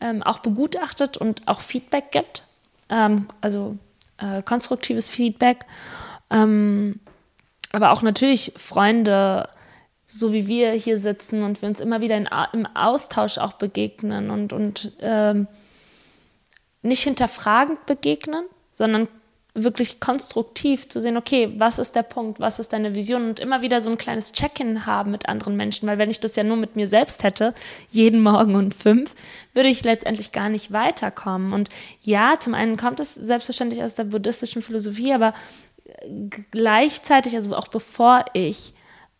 ähm, 0.01 0.23
auch 0.23 0.39
begutachtet 0.39 1.17
und 1.17 1.47
auch 1.47 1.61
Feedback 1.61 2.11
gibt, 2.11 2.43
ähm, 2.89 3.27
also 3.41 3.77
äh, 4.17 4.41
konstruktives 4.43 5.09
Feedback, 5.09 5.65
ähm, 6.29 6.99
aber 7.71 7.91
auch 7.91 8.01
natürlich 8.01 8.53
Freunde, 8.55 9.49
so 10.05 10.33
wie 10.33 10.47
wir 10.47 10.71
hier 10.71 10.97
sitzen 10.97 11.43
und 11.43 11.61
wir 11.61 11.69
uns 11.69 11.79
immer 11.79 12.01
wieder 12.01 12.17
in, 12.17 12.29
im 12.53 12.65
Austausch 12.75 13.37
auch 13.37 13.53
begegnen 13.53 14.31
und, 14.31 14.53
und 14.53 14.93
ähm, 15.01 15.47
nicht 16.81 17.03
hinterfragend 17.03 17.85
begegnen, 17.85 18.45
sondern 18.71 19.07
wirklich 19.53 19.99
konstruktiv 19.99 20.87
zu 20.87 21.01
sehen, 21.01 21.17
okay, 21.17 21.53
was 21.57 21.79
ist 21.79 21.95
der 21.95 22.03
Punkt, 22.03 22.39
was 22.39 22.59
ist 22.59 22.71
deine 22.71 22.95
Vision 22.95 23.29
und 23.29 23.39
immer 23.39 23.61
wieder 23.61 23.81
so 23.81 23.89
ein 23.89 23.97
kleines 23.97 24.31
Check-in 24.31 24.85
haben 24.85 25.11
mit 25.11 25.27
anderen 25.27 25.55
Menschen, 25.55 25.87
weil 25.87 25.97
wenn 25.97 26.11
ich 26.11 26.19
das 26.19 26.35
ja 26.35 26.43
nur 26.43 26.57
mit 26.57 26.75
mir 26.75 26.87
selbst 26.87 27.23
hätte, 27.23 27.53
jeden 27.89 28.21
Morgen 28.21 28.55
um 28.55 28.71
fünf, 28.71 29.15
würde 29.53 29.69
ich 29.69 29.83
letztendlich 29.83 30.31
gar 30.31 30.49
nicht 30.49 30.71
weiterkommen. 30.71 31.53
Und 31.53 31.69
ja, 32.01 32.35
zum 32.39 32.53
einen 32.53 32.77
kommt 32.77 32.99
es 32.99 33.15
selbstverständlich 33.15 33.83
aus 33.83 33.95
der 33.95 34.03
buddhistischen 34.03 34.61
Philosophie, 34.61 35.13
aber 35.13 35.33
gleichzeitig, 36.51 37.35
also 37.35 37.55
auch 37.55 37.67
bevor 37.67 38.25
ich 38.33 38.73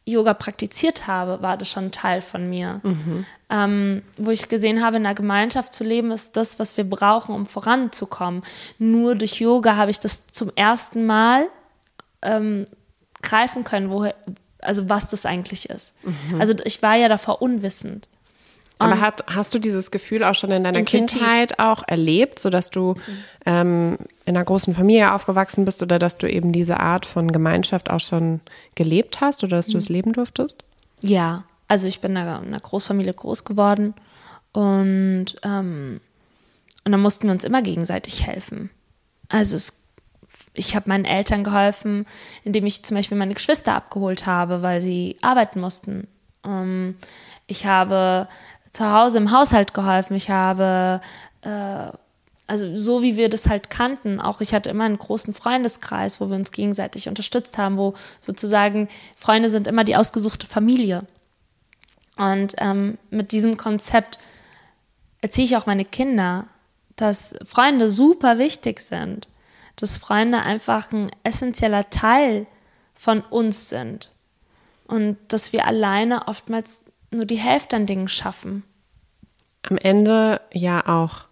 Yoga 0.10 0.34
praktiziert 0.34 1.08
habe, 1.08 1.42
war 1.42 1.58
das 1.58 1.70
schon 1.70 1.92
Teil 1.92 2.22
von 2.22 2.50
mir. 2.50 2.82
Mhm. 2.84 3.26
Ähm, 3.50 4.02
wo 4.18 4.32
ich 4.32 4.50
gesehen 4.50 4.84
habe, 4.84 4.98
in 4.98 5.06
einer 5.06 5.16
Gemeinschaft 5.16 5.74
zu 5.74 5.84
leben, 5.84 6.12
ist 6.12 6.38
das, 6.38 6.60
was 6.60 6.78
wir 6.78 6.84
brauchen, 6.84 7.34
um 7.34 7.46
voranzukommen. 7.46 8.44
Nur 8.78 9.16
durch 9.16 9.40
Yoga 9.40 9.76
habe 9.76 9.92
ich 9.92 10.00
das 10.00 10.28
zum 10.28 10.52
ersten 10.56 11.06
Mal 11.06 11.48
ähm, 12.22 12.68
greifen 13.22 13.64
können, 13.64 13.90
woher, 13.90 14.16
also 14.60 14.90
was 14.90 15.10
das 15.10 15.26
eigentlich 15.26 15.70
ist. 15.70 15.94
Mhm. 16.04 16.40
Also 16.40 16.54
ich 16.64 16.82
war 16.82 16.96
ja 16.96 17.08
davor 17.08 17.42
unwissend. 17.42 18.08
Aber 18.80 18.94
um, 18.94 19.02
hat, 19.02 19.26
hast 19.28 19.54
du 19.54 19.60
dieses 19.60 19.92
Gefühl 19.92 20.24
auch 20.24 20.36
schon 20.36 20.52
in 20.52 20.64
deiner 20.64 20.80
intuitiv. 20.80 21.20
Kindheit 21.20 21.60
auch 21.60 21.84
erlebt, 21.86 22.40
sodass 22.40 22.70
du 22.70 22.94
mhm. 22.94 23.24
ähm, 23.46 23.98
in 24.30 24.38
einer 24.38 24.46
großen 24.46 24.76
Familie 24.76 25.12
aufgewachsen 25.14 25.66
bist 25.66 25.82
oder 25.82 25.98
dass 25.98 26.20
du 26.20 26.30
eben 26.30 26.52
diese 26.52 26.80
Art 26.80 27.08
von 27.08 27.32
Gemeinschaft 27.32 27.90
auch 27.90 28.00
schon 28.00 28.42
gelebt 28.76 29.22
hast 29.22 29.44
oder 29.44 29.58
dass 29.58 29.68
du 29.68 29.78
mhm. 29.78 29.82
es 29.82 29.90
leben 29.90 30.14
durftest? 30.14 30.64
Ja, 31.02 31.46
also 31.68 31.88
ich 31.88 32.00
bin 32.00 32.12
in 32.12 32.18
einer, 32.18 32.40
in 32.42 32.50
einer 32.50 32.60
Großfamilie 32.60 33.14
groß 33.14 33.44
geworden 33.44 33.96
und, 34.52 35.36
ähm, 35.42 36.00
und 36.86 36.92
dann 36.92 37.02
mussten 37.02 37.28
wir 37.28 37.32
uns 37.32 37.44
immer 37.44 37.64
gegenseitig 37.64 38.28
helfen. 38.28 38.70
Also 39.30 39.56
es, 39.56 39.82
ich 40.54 40.76
habe 40.76 40.90
meinen 40.90 41.06
Eltern 41.06 41.44
geholfen, 41.44 42.06
indem 42.44 42.68
ich 42.68 42.86
zum 42.86 42.98
Beispiel 42.98 43.18
meine 43.18 43.34
Geschwister 43.34 43.74
abgeholt 43.74 44.28
habe, 44.28 44.62
weil 44.62 44.80
sie 44.80 45.18
arbeiten 45.22 45.60
mussten. 45.60 46.08
Ähm, 46.46 46.98
ich 47.48 47.66
habe 47.66 48.28
zu 48.74 48.92
Hause 48.92 49.18
im 49.18 49.32
Haushalt 49.32 49.74
geholfen. 49.74 50.16
Ich 50.16 50.30
habe, 50.30 51.02
äh, 51.42 51.92
also 52.50 52.76
so 52.76 53.02
wie 53.02 53.16
wir 53.16 53.30
das 53.30 53.48
halt 53.48 53.70
kannten, 53.70 54.20
auch 54.20 54.42
ich 54.42 54.54
hatte 54.54 54.70
immer 54.70 54.86
einen 54.86 54.98
großen 54.98 55.34
Freundeskreis, 55.34 56.20
wo 56.20 56.30
wir 56.30 56.36
uns 56.36 56.52
gegenseitig 56.52 57.08
unterstützt 57.08 57.58
haben, 57.58 57.78
wo 57.78 57.94
sozusagen 58.22 58.90
Freunde 59.16 59.50
sind 59.50 59.68
immer 59.68 59.84
die 59.84 59.96
ausgesuchte 59.96 60.48
Familie. 60.48 61.06
Und 62.18 62.56
ähm, 62.58 62.98
mit 63.12 63.32
diesem 63.32 63.56
Konzept 63.56 64.20
erziehe 65.22 65.46
ich 65.46 65.56
auch 65.56 65.66
meine 65.66 65.86
Kinder, 65.86 66.48
dass 66.96 67.36
Freunde 67.46 67.90
super 67.90 68.40
wichtig 68.40 68.82
sind, 68.82 69.30
dass 69.76 69.98
Freunde 69.98 70.42
einfach 70.42 70.92
ein 70.92 71.12
essentieller 71.24 71.90
Teil 71.90 72.46
von 72.94 73.22
uns 73.22 73.70
sind 73.70 74.12
und 74.88 75.18
dass 75.30 75.54
wir 75.54 75.66
alleine 75.66 76.28
oftmals 76.28 76.84
nur 77.12 77.26
die 77.26 77.38
Hälfte 77.38 77.78
an 77.78 77.86
Dingen 77.86 78.10
schaffen. 78.10 78.64
Am 79.64 79.78
Ende 79.78 80.42
ja 80.52 80.86
auch, 80.88 81.29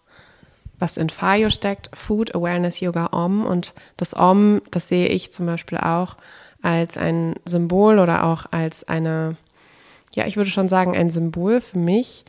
was 0.80 0.98
in 0.98 1.10
FAYO 1.10 1.50
steckt, 1.50 1.90
Food 1.94 2.36
Awareness 2.36 2.80
Yoga 2.80 3.10
Om. 3.12 3.46
Und 3.46 3.74
das 3.98 4.16
Om, 4.16 4.62
das 4.72 4.88
sehe 4.88 5.08
ich 5.08 5.32
zum 5.32 5.46
Beispiel 5.46 5.78
auch 5.78 6.18
als 6.62 6.98
ein 6.98 7.36
Symbol 7.46 8.00
oder 8.00 8.26
auch 8.26 8.46
als 8.52 8.88
eine, 8.88 9.38
ja, 10.14 10.26
ich 10.26 10.38
würde 10.38 10.50
schon 10.50 10.70
sagen, 10.70 10.96
ein 10.96 11.10
Symbol 11.10 11.62
für 11.62 11.80
mich 11.80 12.26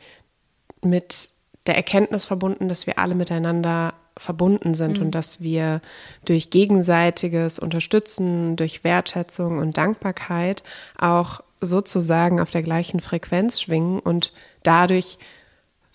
mit 0.81 1.29
der 1.65 1.75
Erkenntnis 1.75 2.25
verbunden, 2.25 2.69
dass 2.69 2.87
wir 2.87 2.97
alle 2.99 3.15
miteinander 3.15 3.93
verbunden 4.17 4.73
sind 4.73 4.99
mhm. 4.99 5.05
und 5.05 5.15
dass 5.15 5.41
wir 5.41 5.81
durch 6.25 6.49
gegenseitiges 6.49 7.59
Unterstützen, 7.59 8.55
durch 8.55 8.83
Wertschätzung 8.83 9.59
und 9.59 9.77
Dankbarkeit 9.77 10.63
auch 10.97 11.41
sozusagen 11.61 12.39
auf 12.39 12.49
der 12.49 12.63
gleichen 12.63 12.99
Frequenz 12.99 13.61
schwingen 13.61 13.99
und 13.99 14.33
dadurch 14.63 15.17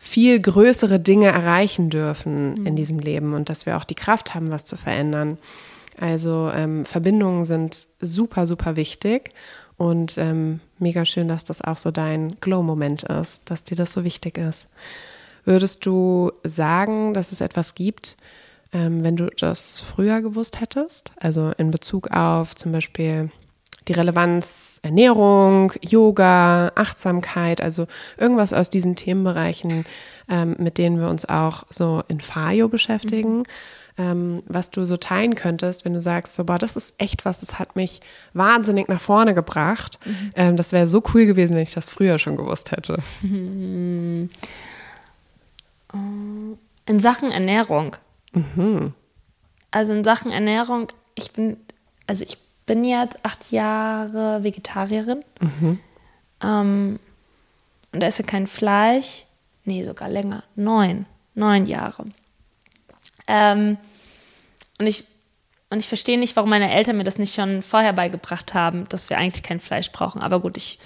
viel 0.04 0.38
größere 0.38 1.00
Dinge 1.00 1.28
erreichen 1.28 1.88
dürfen 1.88 2.60
mhm. 2.60 2.66
in 2.66 2.76
diesem 2.76 2.98
Leben 2.98 3.32
und 3.32 3.48
dass 3.48 3.64
wir 3.64 3.78
auch 3.78 3.84
die 3.84 3.94
Kraft 3.94 4.34
haben, 4.34 4.52
was 4.52 4.66
zu 4.66 4.76
verändern. 4.76 5.38
Also 5.98 6.50
ähm, 6.54 6.84
Verbindungen 6.84 7.46
sind 7.46 7.88
super, 8.02 8.46
super 8.46 8.76
wichtig 8.76 9.30
und 9.78 10.18
ähm, 10.18 10.60
mega 10.78 11.06
schön, 11.06 11.26
dass 11.26 11.44
das 11.44 11.62
auch 11.62 11.78
so 11.78 11.90
dein 11.90 12.36
Glow-Moment 12.40 13.04
ist, 13.04 13.50
dass 13.50 13.64
dir 13.64 13.76
das 13.76 13.94
so 13.94 14.04
wichtig 14.04 14.36
ist. 14.36 14.68
Würdest 15.46 15.86
du 15.86 16.32
sagen, 16.42 17.14
dass 17.14 17.32
es 17.32 17.40
etwas 17.40 17.74
gibt, 17.74 18.18
ähm, 18.74 19.04
wenn 19.04 19.16
du 19.16 19.30
das 19.30 19.80
früher 19.80 20.20
gewusst 20.20 20.60
hättest? 20.60 21.12
Also 21.18 21.52
in 21.56 21.70
Bezug 21.70 22.10
auf 22.10 22.54
zum 22.54 22.72
Beispiel 22.72 23.30
die 23.88 23.92
Relevanz 23.92 24.80
Ernährung, 24.82 25.72
Yoga, 25.80 26.72
Achtsamkeit, 26.74 27.60
also 27.60 27.86
irgendwas 28.18 28.52
aus 28.52 28.70
diesen 28.70 28.96
Themenbereichen, 28.96 29.84
ähm, 30.28 30.56
mit 30.58 30.78
denen 30.78 31.00
wir 31.00 31.08
uns 31.08 31.28
auch 31.28 31.64
so 31.68 32.02
in 32.08 32.20
FAYO 32.20 32.68
beschäftigen. 32.68 33.38
Mhm. 33.38 33.44
Ähm, 33.96 34.42
was 34.46 34.70
du 34.70 34.84
so 34.84 34.96
teilen 34.96 35.36
könntest, 35.36 35.84
wenn 35.84 35.92
du 35.92 36.00
sagst, 36.00 36.34
so, 36.34 36.42
boah, 36.42 36.58
das 36.58 36.74
ist 36.74 36.96
echt 36.98 37.24
was, 37.24 37.38
das 37.38 37.60
hat 37.60 37.76
mich 37.76 38.00
wahnsinnig 38.32 38.88
nach 38.88 39.00
vorne 39.00 39.34
gebracht. 39.34 40.00
Mhm. 40.04 40.30
Ähm, 40.34 40.56
das 40.56 40.72
wäre 40.72 40.88
so 40.88 41.00
cool 41.14 41.26
gewesen, 41.26 41.54
wenn 41.54 41.62
ich 41.62 41.74
das 41.74 41.90
früher 41.90 42.18
schon 42.18 42.34
gewusst 42.36 42.72
hätte. 42.72 42.98
In 46.86 47.00
Sachen 47.00 47.30
Ernährung. 47.30 47.96
Mhm. 48.32 48.94
Also 49.70 49.92
in 49.92 50.04
Sachen 50.04 50.30
Ernährung, 50.30 50.88
ich 51.14 51.32
bin, 51.32 51.56
also 52.06 52.24
ich 52.24 52.38
bin 52.66 52.84
jetzt 52.84 53.24
acht 53.24 53.50
Jahre 53.50 54.42
Vegetarierin. 54.42 55.24
Mhm. 55.40 55.80
Ähm, 56.42 57.00
und 57.92 58.02
esse 58.02 58.24
kein 58.24 58.46
Fleisch. 58.46 59.24
Nee, 59.64 59.84
sogar 59.84 60.08
länger. 60.08 60.44
Neun. 60.56 61.06
Neun 61.34 61.66
Jahre. 61.66 62.04
Ähm, 63.26 63.76
und 64.78 64.86
ich, 64.86 65.04
und 65.70 65.78
ich 65.78 65.88
verstehe 65.88 66.18
nicht, 66.18 66.36
warum 66.36 66.50
meine 66.50 66.70
Eltern 66.72 66.96
mir 66.96 67.04
das 67.04 67.18
nicht 67.18 67.34
schon 67.34 67.62
vorher 67.62 67.92
beigebracht 67.92 68.54
haben, 68.54 68.88
dass 68.88 69.10
wir 69.10 69.18
eigentlich 69.18 69.42
kein 69.42 69.60
Fleisch 69.60 69.90
brauchen. 69.92 70.22
Aber 70.22 70.40
gut, 70.40 70.56
ich, 70.56 70.78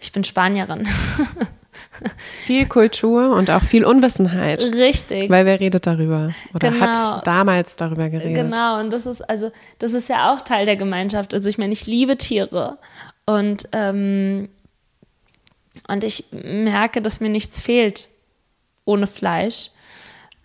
ich 0.00 0.12
bin 0.12 0.24
Spanierin. 0.24 0.88
Viel 2.44 2.66
Kultur 2.66 3.34
und 3.34 3.50
auch 3.50 3.62
viel 3.62 3.84
Unwissenheit. 3.84 4.62
Richtig. 4.62 5.28
Weil 5.30 5.46
wer 5.46 5.60
redet 5.60 5.86
darüber 5.86 6.34
oder 6.54 6.70
genau. 6.70 6.86
hat 6.86 7.26
damals 7.26 7.76
darüber 7.76 8.08
geredet. 8.08 8.34
Genau, 8.34 8.78
und 8.78 8.90
das 8.90 9.06
ist 9.06 9.22
also, 9.22 9.50
das 9.78 9.94
ist 9.94 10.08
ja 10.08 10.32
auch 10.32 10.42
Teil 10.42 10.66
der 10.66 10.76
Gemeinschaft. 10.76 11.34
Also 11.34 11.48
ich 11.48 11.58
meine, 11.58 11.72
ich 11.72 11.86
liebe 11.86 12.16
Tiere 12.16 12.78
und, 13.26 13.68
ähm, 13.72 14.48
und 15.88 16.04
ich 16.04 16.26
merke, 16.30 17.02
dass 17.02 17.20
mir 17.20 17.28
nichts 17.28 17.60
fehlt 17.60 18.08
ohne 18.84 19.06
Fleisch. 19.06 19.70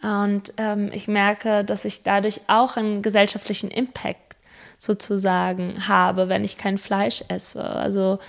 Und 0.01 0.53
ähm, 0.57 0.89
ich 0.91 1.07
merke, 1.07 1.63
dass 1.63 1.85
ich 1.85 2.03
dadurch 2.03 2.41
auch 2.47 2.75
einen 2.75 3.01
gesellschaftlichen 3.01 3.71
Impact 3.71 4.35
sozusagen 4.77 5.87
habe, 5.87 6.27
wenn 6.27 6.43
ich 6.43 6.57
kein 6.57 6.77
Fleisch 6.77 7.23
esse. 7.29 7.63
Also 7.63 8.19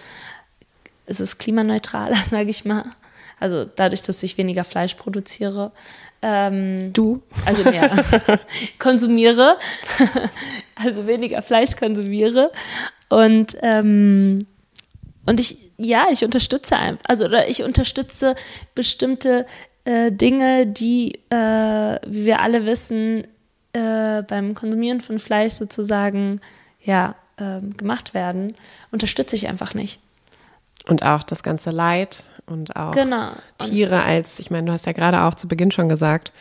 es 1.06 1.20
ist 1.20 1.38
klimaneutraler, 1.38 2.16
sage 2.30 2.50
ich 2.50 2.64
mal. 2.64 2.84
Also 3.40 3.64
dadurch, 3.64 4.02
dass 4.02 4.22
ich 4.22 4.38
weniger 4.38 4.64
Fleisch 4.64 4.94
produziere. 4.94 5.72
Ähm, 6.22 6.92
du? 6.92 7.22
Also 7.44 7.64
mehr 7.64 8.02
konsumiere. 8.78 9.58
also 10.82 11.06
weniger 11.06 11.42
Fleisch 11.42 11.76
konsumiere. 11.76 12.50
Und, 13.08 13.56
ähm, 13.60 14.46
und 15.26 15.40
ich, 15.40 15.72
ja, 15.76 16.06
ich 16.10 16.24
unterstütze 16.24 16.76
einfach, 16.76 17.04
also 17.06 17.26
oder 17.26 17.48
ich 17.48 17.62
unterstütze 17.62 18.34
bestimmte 18.74 19.46
äh, 19.84 20.10
Dinge, 20.10 20.66
die, 20.66 21.20
äh, 21.30 21.98
wie 22.06 22.24
wir 22.24 22.40
alle 22.40 22.64
wissen, 22.64 23.26
äh, 23.74 24.22
beim 24.22 24.54
Konsumieren 24.54 25.00
von 25.00 25.18
Fleisch 25.18 25.54
sozusagen, 25.54 26.40
ja, 26.82 27.16
ähm, 27.38 27.76
gemacht 27.76 28.14
werden, 28.14 28.54
unterstütze 28.92 29.36
ich 29.36 29.48
einfach 29.48 29.74
nicht. 29.74 29.98
Und 30.88 31.02
auch 31.02 31.22
das 31.22 31.42
ganze 31.42 31.70
Leid 31.70 32.26
und 32.46 32.76
auch 32.76 32.92
genau. 32.92 33.30
Tiere 33.58 34.02
als, 34.02 34.38
ich 34.38 34.50
meine, 34.50 34.66
du 34.66 34.72
hast 34.72 34.86
ja 34.86 34.92
gerade 34.92 35.22
auch 35.22 35.34
zu 35.34 35.48
Beginn 35.48 35.70
schon 35.70 35.88
gesagt, 35.88 36.32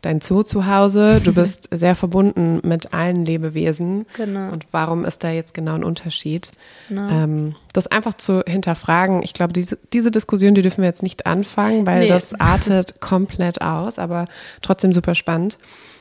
dein 0.00 0.20
Zoo 0.20 0.42
zu 0.42 0.66
Hause, 0.66 1.20
du 1.22 1.32
bist 1.34 1.68
sehr 1.70 1.94
verbunden 1.94 2.60
mit 2.64 2.92
allen 2.92 3.24
Lebewesen. 3.24 4.06
Genau. 4.16 4.50
Und 4.52 4.66
warum 4.72 5.04
ist 5.04 5.22
da 5.22 5.30
jetzt 5.30 5.54
genau 5.54 5.74
ein 5.74 5.84
Unterschied? 5.84 6.50
Genau. 6.88 7.08
Ähm, 7.08 7.54
das 7.72 7.86
einfach 7.86 8.14
zu 8.14 8.42
hinterfragen, 8.46 9.22
ich 9.22 9.32
glaube, 9.32 9.52
diese, 9.52 9.78
diese 9.92 10.10
Diskussion, 10.10 10.54
die 10.54 10.62
dürfen 10.62 10.82
wir 10.82 10.88
jetzt 10.88 11.04
nicht 11.04 11.26
anfangen, 11.26 11.86
weil 11.86 12.00
nee. 12.00 12.08
das 12.08 12.34
artet 12.40 13.00
komplett 13.00 13.62
aus, 13.62 13.98
aber 13.98 14.26
trotzdem 14.60 14.92
super 14.92 15.14
spannend. 15.14 15.58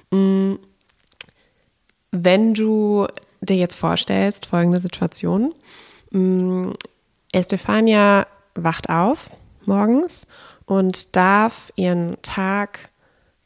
Mm, 0.10 0.56
wenn 2.12 2.54
du 2.54 3.08
dir 3.42 3.58
jetzt 3.58 3.76
vorstellst, 3.76 4.48
folgende 4.48 4.80
Situation, 4.80 5.54
mm, 6.10 6.72
Estefania 7.32 8.28
wacht 8.56 8.90
auf 8.90 9.32
morgens 9.66 10.28
und 10.66 11.16
darf 11.16 11.72
ihren 11.76 12.18
Tag 12.22 12.90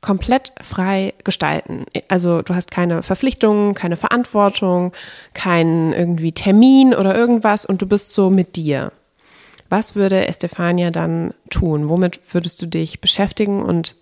komplett 0.02 0.54
frei 0.62 1.14
gestalten. 1.24 1.86
Also 2.10 2.44
du 2.44 2.54
hast 2.54 2.70
keine 2.70 3.02
Verpflichtungen, 3.02 3.74
keine 3.74 3.98
Verantwortung, 3.98 4.94
keinen 5.34 5.94
irgendwie 5.94 6.32
Termin 6.32 6.94
oder 6.94 7.16
irgendwas 7.16 7.66
und 7.66 7.82
du 7.82 7.88
bist 7.88 8.14
so 8.14 8.30
mit 8.30 8.56
dir. 8.56 8.92
Was 9.70 9.96
würde 9.96 10.28
Estefania 10.28 10.92
dann 10.92 11.34
tun? 11.50 11.90
Womit 11.90 12.22
würdest 12.34 12.62
du 12.62 12.68
dich 12.68 13.02
beschäftigen 13.02 13.64
und 13.64 13.96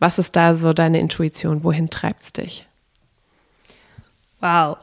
was 0.00 0.18
ist 0.18 0.34
da 0.34 0.56
so 0.56 0.72
deine 0.72 0.98
Intuition? 0.98 1.62
Wohin 1.62 1.88
treibt 1.88 2.22
es 2.22 2.32
dich? 2.32 2.66
Wow. 4.40 4.78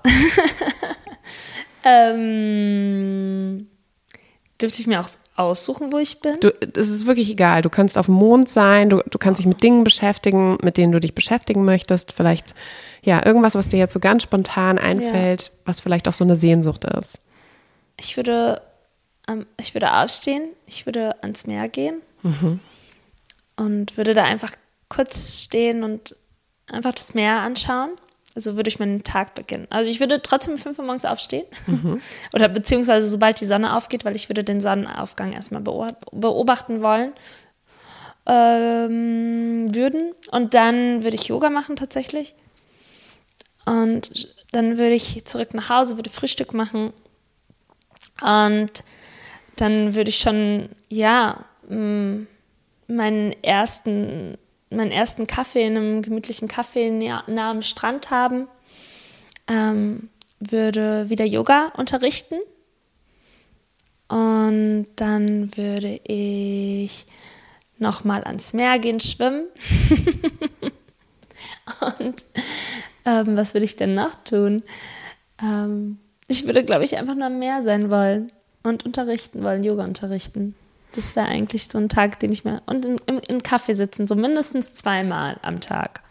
ähm, 1.84 3.68
Dürfte 4.62 4.82
ich 4.82 4.88
mir 4.88 5.00
auch 5.00 5.10
aussuchen, 5.36 5.92
wo 5.92 5.98
ich 5.98 6.20
bin? 6.20 6.40
Du, 6.40 6.54
es 6.76 6.90
ist 6.90 7.08
wirklich 7.08 7.30
egal. 7.30 7.62
Du 7.62 7.70
kannst 7.70 7.98
auf 7.98 8.06
dem 8.06 8.16
Mond 8.16 8.48
sein, 8.48 8.90
du, 8.90 9.02
du 9.10 9.18
kannst 9.18 9.40
dich 9.40 9.48
mit 9.48 9.64
Dingen 9.64 9.84
beschäftigen, 9.84 10.58
mit 10.62 10.78
denen 10.78 10.92
du 10.92 11.00
dich 11.00 11.16
beschäftigen 11.16 11.66
möchtest. 11.66 12.12
Vielleicht, 12.12 12.54
ja, 13.02 13.26
irgendwas, 13.26 13.56
was 13.56 13.70
dir 13.70 13.80
jetzt 13.80 13.94
so 13.94 14.00
ganz 14.00 14.24
spontan 14.24 14.78
einfällt, 14.78 15.44
ja. 15.44 15.50
was 15.66 15.82
vielleicht 15.82 16.08
auch 16.08 16.14
so 16.14 16.24
eine 16.24 16.36
Sehnsucht 16.36 16.86
ist. 16.86 17.20
Ich 18.00 18.18
würde, 18.18 18.62
ähm, 19.28 19.48
ich 19.60 19.74
würde 19.74 19.94
aufstehen, 19.94 20.50
ich 20.68 20.86
würde 20.86 21.22
ans 21.24 21.48
Meer 21.48 21.68
gehen 21.68 22.02
mhm. 22.22 22.60
und 23.56 23.98
würde 23.98 24.14
da 24.14 24.24
einfach 24.24 24.54
kurz 24.90 25.42
stehen 25.44 25.84
und 25.84 26.16
einfach 26.68 26.94
das 26.94 27.14
Meer 27.14 27.40
anschauen. 27.40 27.92
Also 28.34 28.56
würde 28.56 28.70
ich 28.70 28.80
meinen 28.80 29.04
Tag 29.04 29.36
beginnen. 29.36 29.68
Also 29.70 29.92
ich 29.92 30.00
würde 30.00 30.22
trotzdem 30.22 30.54
um 30.54 30.60
5 30.60 30.80
Uhr 30.80 30.86
morgens 30.86 31.06
aufstehen. 31.06 31.46
Mhm. 31.68 32.02
Oder 32.34 32.48
beziehungsweise 32.48 33.08
sobald 33.08 33.42
die 33.42 33.46
Sonne 33.46 33.76
aufgeht, 33.76 34.06
weil 34.06 34.16
ich 34.16 34.30
würde 34.30 34.44
den 34.44 34.62
Sonnenaufgang 34.62 35.34
erstmal 35.34 35.62
beobachten 35.62 36.82
wollen. 36.82 37.14
Ähm, 38.26 39.74
würden. 39.76 40.14
Und 40.32 40.54
dann 40.54 41.04
würde 41.04 41.16
ich 41.16 41.28
Yoga 41.28 41.50
machen 41.50 41.76
tatsächlich. 41.76 42.36
Und 43.66 44.34
dann 44.52 44.78
würde 44.78 44.94
ich 44.94 45.26
zurück 45.26 45.54
nach 45.54 45.70
Hause, 45.70 45.98
würde 45.98 46.10
Frühstück 46.10 46.54
machen. 46.54 46.94
Und 48.22 48.84
dann 49.56 49.96
würde 49.96 50.10
ich 50.10 50.20
schon, 50.20 50.70
ja, 50.90 51.46
meinen 51.68 53.36
ersten 53.44 54.38
meinen 54.72 54.92
ersten 54.92 55.28
Kaffee 55.28 55.66
in 55.68 55.78
einem 55.78 56.02
gemütlichen 56.02 56.48
Café 56.48 56.90
nah 57.28 57.52
am 57.52 57.62
Strand 57.62 58.10
haben, 58.10 58.48
ähm, 59.48 60.10
würde 60.40 61.10
wieder 61.10 61.26
Yoga 61.26 61.72
unterrichten 61.78 62.36
und 64.12 64.88
dann 64.98 65.56
würde 65.56 66.02
ich 66.04 67.06
nochmal 67.78 68.24
ans 68.26 68.52
Meer 68.54 68.78
gehen, 68.80 69.00
schwimmen. 69.00 69.46
und 71.82 72.26
ähm, 73.06 73.38
was 73.38 73.54
würde 73.54 73.66
ich 73.66 73.78
denn 73.78 73.96
noch 73.96 74.16
tun? 74.26 74.62
Ähm, 75.42 75.98
ich 76.28 76.46
würde, 76.46 76.64
glaube 76.64 76.84
ich, 76.84 76.98
einfach 76.98 77.16
nur 77.16 77.28
am 77.28 77.40
Meer 77.40 77.64
sein 77.64 77.90
wollen 77.90 78.32
und 78.64 78.86
unterrichten 78.86 79.44
wollen, 79.44 79.64
Yoga 79.64 79.86
unterrichten. 79.86 80.56
Das 80.94 81.16
wäre 81.16 81.28
eigentlich 81.28 81.68
so 81.68 81.78
ein 81.78 81.90
Tag, 81.90 82.20
den 82.20 82.32
ich 82.32 82.44
mir. 82.44 82.62
Und 82.66 82.86
in, 82.86 83.02
im, 83.06 83.22
im 83.28 83.44
Kaffee 83.44 83.74
sitzen, 83.74 84.08
so 84.08 84.16
mindestens 84.16 84.74
zweimal 84.74 85.40
am 85.42 85.60
Tag. 85.60 86.02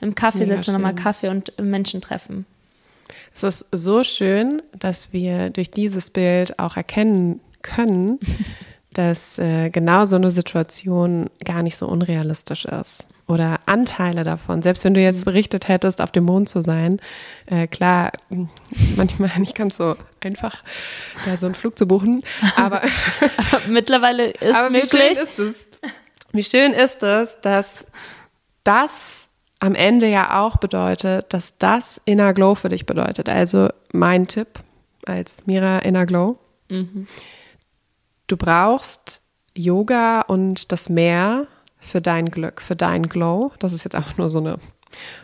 Im 0.00 0.14
Kaffee 0.14 0.40
Mega 0.40 0.56
sitzen, 0.56 0.72
nochmal 0.74 0.94
Kaffee 0.94 1.28
und 1.28 1.52
Menschen 1.60 2.00
treffen. 2.00 2.46
Es 3.34 3.42
ist 3.42 3.66
so 3.72 4.04
schön, 4.04 4.62
dass 4.78 5.12
wir 5.12 5.50
durch 5.50 5.70
dieses 5.70 6.10
Bild 6.10 6.58
auch 6.58 6.76
erkennen 6.76 7.40
können, 7.62 8.18
dass 8.92 9.38
äh, 9.38 9.70
genau 9.70 10.04
so 10.04 10.16
eine 10.16 10.30
Situation 10.30 11.30
gar 11.44 11.62
nicht 11.62 11.76
so 11.76 11.88
unrealistisch 11.88 12.64
ist 12.64 13.06
oder 13.28 13.60
Anteile 13.66 14.24
davon. 14.24 14.62
Selbst 14.62 14.84
wenn 14.84 14.94
du 14.94 15.00
jetzt 15.00 15.20
mhm. 15.20 15.30
berichtet 15.30 15.68
hättest, 15.68 16.00
auf 16.00 16.10
dem 16.10 16.24
Mond 16.24 16.48
zu 16.48 16.62
sein, 16.62 17.00
äh, 17.46 17.66
klar, 17.68 18.10
manchmal 18.96 19.30
nicht 19.38 19.54
ganz 19.54 19.76
so 19.76 19.94
einfach, 20.20 20.64
da 21.24 21.36
so 21.36 21.46
einen 21.46 21.54
Flug 21.54 21.78
zu 21.78 21.86
buchen, 21.86 22.24
aber, 22.56 22.82
mittlerweile 23.68 24.30
ist 24.30 24.56
aber 24.56 24.70
möglich. 24.70 24.92
Wie 24.92 24.96
schön 24.96 25.12
ist 25.12 25.38
es? 25.38 25.70
Wie 26.32 26.44
schön 26.44 26.72
ist 26.72 27.02
es, 27.02 27.40
dass 27.40 27.86
das 28.64 29.28
am 29.60 29.74
Ende 29.74 30.08
ja 30.08 30.40
auch 30.40 30.56
bedeutet, 30.56 31.32
dass 31.32 31.58
das 31.58 32.00
Inner 32.04 32.32
Glow 32.32 32.54
für 32.54 32.68
dich 32.68 32.86
bedeutet. 32.86 33.28
Also 33.28 33.68
mein 33.92 34.26
Tipp 34.26 34.60
als 35.04 35.46
Mira 35.46 35.80
Inner 35.80 36.06
Glow. 36.06 36.38
Mhm. 36.68 37.06
Du 38.26 38.36
brauchst 38.36 39.22
Yoga 39.54 40.20
und 40.20 40.70
das 40.70 40.88
Meer 40.88 41.46
für 41.78 42.00
dein 42.00 42.26
Glück, 42.26 42.60
für 42.60 42.76
dein 42.76 43.04
Glow. 43.04 43.52
Das 43.58 43.72
ist 43.72 43.84
jetzt 43.84 43.94
einfach 43.94 44.18
nur 44.18 44.28
so 44.28 44.38
eine, 44.38 44.58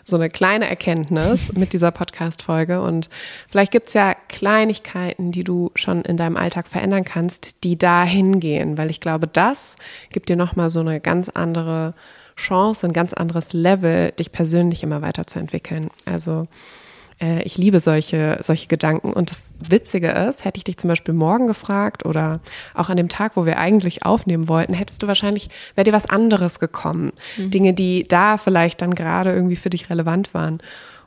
so 0.05 0.17
eine 0.17 0.29
kleine 0.29 0.69
Erkenntnis 0.69 1.53
mit 1.55 1.73
dieser 1.73 1.91
Podcast-Folge. 1.91 2.81
Und 2.81 3.09
vielleicht 3.49 3.73
gibt 3.73 3.89
es 3.89 3.95
ja 3.95 4.15
Kleinigkeiten, 4.29 5.33
die 5.33 5.45
du 5.45 5.71
schon 5.75 6.03
in 6.03 6.17
deinem 6.17 6.37
Alltag 6.37 6.69
verändern 6.69 7.05
kannst, 7.05 7.65
die 7.65 7.77
dahin 7.77 8.41
gehen, 8.41 8.79
weil 8.79 8.91
ich 8.91 9.01
glaube, 9.01 9.27
das 9.27 9.77
gibt 10.11 10.29
dir 10.29 10.37
nochmal 10.37 10.71
so 10.71 10.81
eine 10.81 11.01
ganz 11.01 11.29
andere 11.29 11.95
Chance, 12.37 12.87
ein 12.87 12.93
ganz 12.93 13.13
anderes 13.13 13.53
Level, 13.53 14.13
dich 14.13 14.33
persönlich 14.33 14.83
immer 14.83 15.03
weiterzuentwickeln. 15.03 15.91
Also 16.05 16.49
äh, 17.21 17.43
ich 17.43 17.57
liebe 17.59 17.81
solche, 17.81 18.39
solche 18.43 18.67
Gedanken. 18.67 19.13
Und 19.13 19.31
das 19.31 19.55
Witzige 19.59 20.11
ist, 20.11 20.45
hätte 20.45 20.59
ich 20.59 20.65
dich 20.65 20.77
zum 20.77 20.89
Beispiel 20.89 21.15
morgen 21.15 21.47
gefragt 21.47 22.05
oder 22.05 22.41
auch 22.75 22.89
an 22.89 22.97
dem 22.97 23.09
Tag, 23.09 23.37
wo 23.37 23.47
wir 23.47 23.59
eigentlich 23.59 24.05
aufnehmen 24.05 24.49
wollten, 24.49 24.75
hättest 24.75 25.03
du 25.03 25.07
wahrscheinlich, 25.07 25.49
wäre 25.75 25.85
dir 25.85 25.93
was 25.93 26.07
anderes 26.07 26.61
gekommen. 26.61 27.13
Mhm. 27.37 27.51
Dinge, 27.51 27.75
die 27.75 28.07
da 28.07 28.39
vielleicht 28.39 28.83
dann 28.83 28.95
gerade 28.95 29.33
irgendwie 29.33 29.57
für 29.57 29.71
dich 29.71 29.91
relevant 29.91 30.35
waren. 30.35 30.59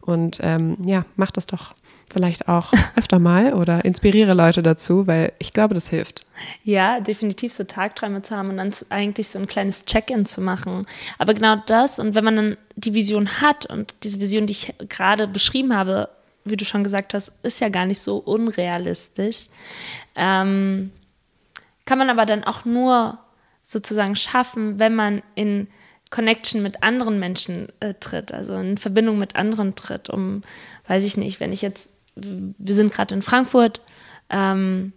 Und 0.01 0.39
ähm, 0.41 0.77
ja, 0.85 1.05
mach 1.17 1.31
das 1.31 1.47
doch 1.47 1.73
vielleicht 2.11 2.47
auch 2.47 2.71
öfter 2.95 3.19
mal 3.19 3.53
oder 3.53 3.85
inspiriere 3.85 4.33
Leute 4.33 4.63
dazu, 4.63 5.07
weil 5.07 5.33
ich 5.39 5.53
glaube, 5.53 5.75
das 5.75 5.89
hilft. 5.89 6.23
Ja, 6.63 6.99
definitiv 6.99 7.53
so 7.53 7.63
Tagträume 7.63 8.21
zu 8.21 8.35
haben 8.35 8.49
und 8.49 8.57
dann 8.57 8.73
eigentlich 8.89 9.29
so 9.29 9.39
ein 9.39 9.47
kleines 9.47 9.85
Check-in 9.85 10.25
zu 10.25 10.41
machen. 10.41 10.85
Aber 11.17 11.33
genau 11.33 11.57
das 11.65 11.99
und 11.99 12.15
wenn 12.15 12.23
man 12.23 12.35
dann 12.35 12.57
die 12.75 12.93
Vision 12.93 13.41
hat 13.41 13.65
und 13.65 13.95
diese 14.03 14.19
Vision, 14.19 14.47
die 14.47 14.53
ich 14.53 14.73
gerade 14.89 15.27
beschrieben 15.27 15.75
habe, 15.75 16.09
wie 16.45 16.57
du 16.57 16.65
schon 16.65 16.83
gesagt 16.83 17.13
hast, 17.13 17.31
ist 17.43 17.59
ja 17.59 17.69
gar 17.69 17.85
nicht 17.85 17.99
so 17.99 18.17
unrealistisch, 18.17 19.47
ähm, 20.15 20.91
kann 21.85 21.97
man 21.97 22.09
aber 22.09 22.25
dann 22.25 22.43
auch 22.43 22.65
nur 22.65 23.17
sozusagen 23.63 24.15
schaffen, 24.15 24.79
wenn 24.79 24.95
man 24.95 25.21
in 25.35 25.67
Connection 26.09 26.63
mit 26.63 26.83
anderen 26.83 27.19
Menschen 27.19 27.67
äh, 27.81 27.93
tritt, 27.93 28.31
also 28.31 28.55
in 28.55 28.77
Verbindung 28.77 29.17
mit 29.17 29.35
anderen 29.35 29.75
tritt, 29.75 30.09
um, 30.09 30.41
weiß 30.87 31.03
ich 31.03 31.17
nicht, 31.17 31.39
wenn 31.41 31.51
ich 31.51 31.61
jetzt 31.61 31.89
wir 32.17 32.75
sind 32.75 32.93
gerade 32.93 33.15
in 33.15 33.21
Frankfurt. 33.21 33.81
Ähm, 34.29 34.93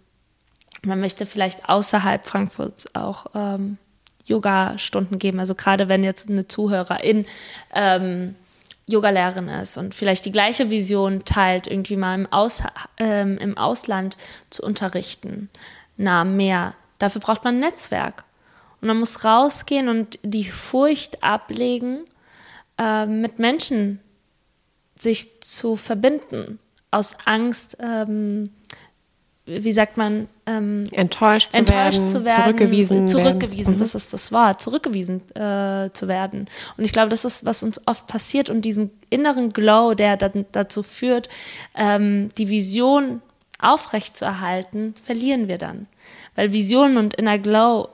man 0.83 0.99
möchte 0.99 1.25
vielleicht 1.25 1.69
außerhalb 1.69 2.25
Frankfurts 2.25 2.95
auch 2.95 3.27
ähm, 3.35 3.77
Yoga-Stunden 4.25 5.19
geben. 5.19 5.39
Also 5.39 5.55
gerade 5.55 5.87
wenn 5.87 6.03
jetzt 6.03 6.29
eine 6.29 6.47
Zuhörerin 6.47 7.25
ähm, 7.73 8.35
Yogalehrerin 8.87 9.47
ist 9.47 9.77
und 9.77 9.95
vielleicht 9.95 10.25
die 10.25 10.31
gleiche 10.31 10.69
Vision 10.69 11.23
teilt, 11.23 11.67
irgendwie 11.67 11.95
mal 11.95 12.15
im, 12.15 12.31
Aus, 12.31 12.63
ähm, 12.97 13.37
im 13.37 13.57
Ausland 13.57 14.17
zu 14.49 14.63
unterrichten, 14.63 15.49
nah 15.97 16.21
am 16.21 16.35
Meer. 16.35 16.73
Dafür 16.99 17.21
braucht 17.21 17.43
man 17.43 17.55
ein 17.55 17.61
Netzwerk. 17.61 18.25
Und 18.81 18.87
man 18.87 18.99
muss 18.99 19.23
rausgehen 19.23 19.87
und 19.87 20.17
die 20.23 20.45
Furcht 20.45 21.23
ablegen, 21.23 21.99
äh, 22.79 23.05
mit 23.05 23.37
Menschen 23.37 23.99
sich 24.97 25.41
zu 25.41 25.75
verbinden 25.75 26.59
aus 26.91 27.15
Angst, 27.25 27.77
ähm, 27.79 28.43
wie 29.45 29.71
sagt 29.71 29.97
man, 29.97 30.27
ähm, 30.45 30.85
enttäuscht, 30.91 31.51
zu, 31.51 31.59
enttäuscht 31.59 31.99
werden, 31.99 32.07
zu 32.07 32.25
werden, 32.25 32.43
zurückgewiesen, 32.43 33.07
zurückgewiesen, 33.07 33.67
werden. 33.67 33.77
das 33.79 33.93
mhm. 33.93 33.97
ist 33.97 34.13
das 34.13 34.31
Wort, 34.31 34.61
zurückgewiesen 34.61 35.21
äh, 35.35 35.89
zu 35.93 36.07
werden. 36.07 36.47
Und 36.77 36.83
ich 36.83 36.93
glaube, 36.93 37.09
das 37.09 37.25
ist, 37.25 37.43
was 37.45 37.63
uns 37.63 37.81
oft 37.87 38.07
passiert 38.07 38.49
und 38.49 38.61
diesen 38.63 38.91
inneren 39.09 39.51
Glow, 39.51 39.93
der 39.93 40.17
dann 40.17 40.45
dazu 40.51 40.83
führt, 40.83 41.27
ähm, 41.75 42.29
die 42.37 42.49
Vision 42.49 43.21
aufrechtzuerhalten, 43.59 44.93
verlieren 45.03 45.47
wir 45.47 45.57
dann, 45.57 45.87
weil 46.35 46.51
Vision 46.51 46.97
und 46.97 47.15
inner 47.15 47.39
Glow 47.39 47.89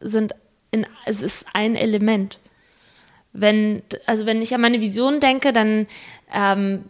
sind, 0.00 0.34
in, 0.70 0.86
es 1.04 1.22
ist 1.22 1.46
ein 1.52 1.74
Element. 1.76 2.38
Wenn, 3.32 3.82
also 4.06 4.26
wenn 4.26 4.42
ich 4.42 4.54
an 4.54 4.60
meine 4.60 4.80
Vision 4.80 5.20
denke, 5.20 5.52
dann 5.52 5.86
ähm, 6.32 6.84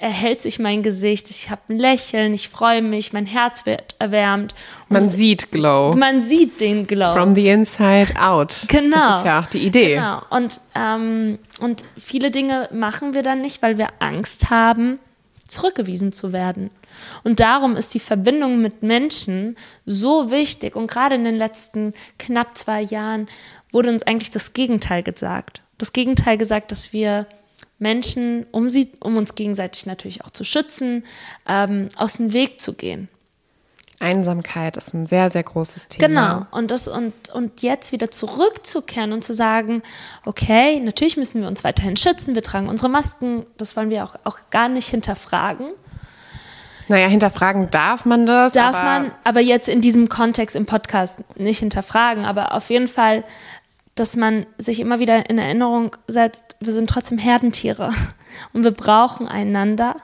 erhält 0.00 0.40
sich 0.40 0.58
mein 0.58 0.82
Gesicht, 0.82 1.28
ich 1.30 1.50
habe 1.50 1.60
ein 1.68 1.78
Lächeln, 1.78 2.32
ich 2.32 2.48
freue 2.48 2.80
mich, 2.80 3.12
mein 3.12 3.26
Herz 3.26 3.66
wird 3.66 3.94
erwärmt. 3.98 4.54
man 4.88 5.02
sieht 5.02 5.50
Glow. 5.50 5.94
Man 5.94 6.22
sieht 6.22 6.60
den 6.60 6.86
Glow. 6.86 7.12
From 7.12 7.34
the 7.34 7.48
inside 7.48 8.14
out. 8.18 8.56
Genau. 8.68 8.96
Das 8.96 9.18
ist 9.18 9.26
ja 9.26 9.40
auch 9.40 9.46
die 9.46 9.58
Idee. 9.58 9.96
Genau. 9.96 10.22
Und, 10.30 10.60
ähm, 10.74 11.38
und 11.60 11.84
viele 11.98 12.30
Dinge 12.30 12.68
machen 12.72 13.12
wir 13.12 13.22
dann 13.22 13.42
nicht, 13.42 13.60
weil 13.62 13.76
wir 13.76 13.88
Angst 13.98 14.48
haben, 14.48 14.98
zurückgewiesen 15.46 16.12
zu 16.12 16.32
werden. 16.32 16.70
Und 17.22 17.40
darum 17.40 17.76
ist 17.76 17.92
die 17.92 18.00
Verbindung 18.00 18.62
mit 18.62 18.82
Menschen 18.82 19.56
so 19.84 20.30
wichtig. 20.30 20.76
Und 20.76 20.90
gerade 20.90 21.16
in 21.16 21.24
den 21.24 21.36
letzten 21.36 21.92
knapp 22.18 22.56
zwei 22.56 22.80
Jahren 22.80 23.28
wurde 23.70 23.90
uns 23.90 24.02
eigentlich 24.04 24.30
das 24.30 24.54
Gegenteil 24.54 25.02
gesagt. 25.02 25.60
Das 25.76 25.92
Gegenteil 25.92 26.38
gesagt, 26.38 26.72
dass 26.72 26.92
wir 26.92 27.26
Menschen, 27.80 28.46
um, 28.52 28.70
sie, 28.70 28.92
um 29.00 29.16
uns 29.16 29.34
gegenseitig 29.34 29.86
natürlich 29.86 30.24
auch 30.24 30.30
zu 30.30 30.44
schützen, 30.44 31.04
ähm, 31.48 31.88
aus 31.96 32.18
dem 32.18 32.32
Weg 32.32 32.60
zu 32.60 32.74
gehen. 32.74 33.08
Einsamkeit 34.00 34.78
ist 34.78 34.94
ein 34.94 35.06
sehr, 35.06 35.28
sehr 35.28 35.42
großes 35.42 35.88
Thema. 35.88 36.06
Genau. 36.06 36.46
Und, 36.58 36.70
das, 36.70 36.88
und, 36.88 37.12
und 37.34 37.60
jetzt 37.60 37.92
wieder 37.92 38.10
zurückzukehren 38.10 39.12
und 39.12 39.22
zu 39.22 39.34
sagen, 39.34 39.82
okay, 40.24 40.80
natürlich 40.80 41.18
müssen 41.18 41.42
wir 41.42 41.48
uns 41.48 41.64
weiterhin 41.64 41.98
schützen, 41.98 42.34
wir 42.34 42.42
tragen 42.42 42.68
unsere 42.68 42.88
Masken, 42.88 43.44
das 43.58 43.76
wollen 43.76 43.90
wir 43.90 44.04
auch, 44.04 44.16
auch 44.24 44.38
gar 44.50 44.70
nicht 44.70 44.88
hinterfragen. 44.88 45.72
Naja, 46.88 47.08
hinterfragen 47.08 47.70
darf 47.70 48.04
man 48.04 48.26
das. 48.26 48.54
Darf 48.54 48.74
aber 48.74 48.84
man, 48.84 49.14
aber 49.22 49.42
jetzt 49.42 49.68
in 49.68 49.80
diesem 49.80 50.08
Kontext 50.08 50.56
im 50.56 50.66
Podcast 50.66 51.20
nicht 51.36 51.58
hinterfragen, 51.58 52.24
aber 52.24 52.54
auf 52.54 52.70
jeden 52.70 52.88
Fall, 52.88 53.22
dass 54.00 54.16
man 54.16 54.46
sich 54.56 54.80
immer 54.80 54.98
wieder 54.98 55.28
in 55.28 55.36
Erinnerung 55.38 55.94
setzt, 56.08 56.56
wir 56.60 56.72
sind 56.72 56.88
trotzdem 56.88 57.18
Herdentiere 57.18 57.92
und 58.54 58.64
wir 58.64 58.70
brauchen 58.70 59.28
einander, 59.28 59.96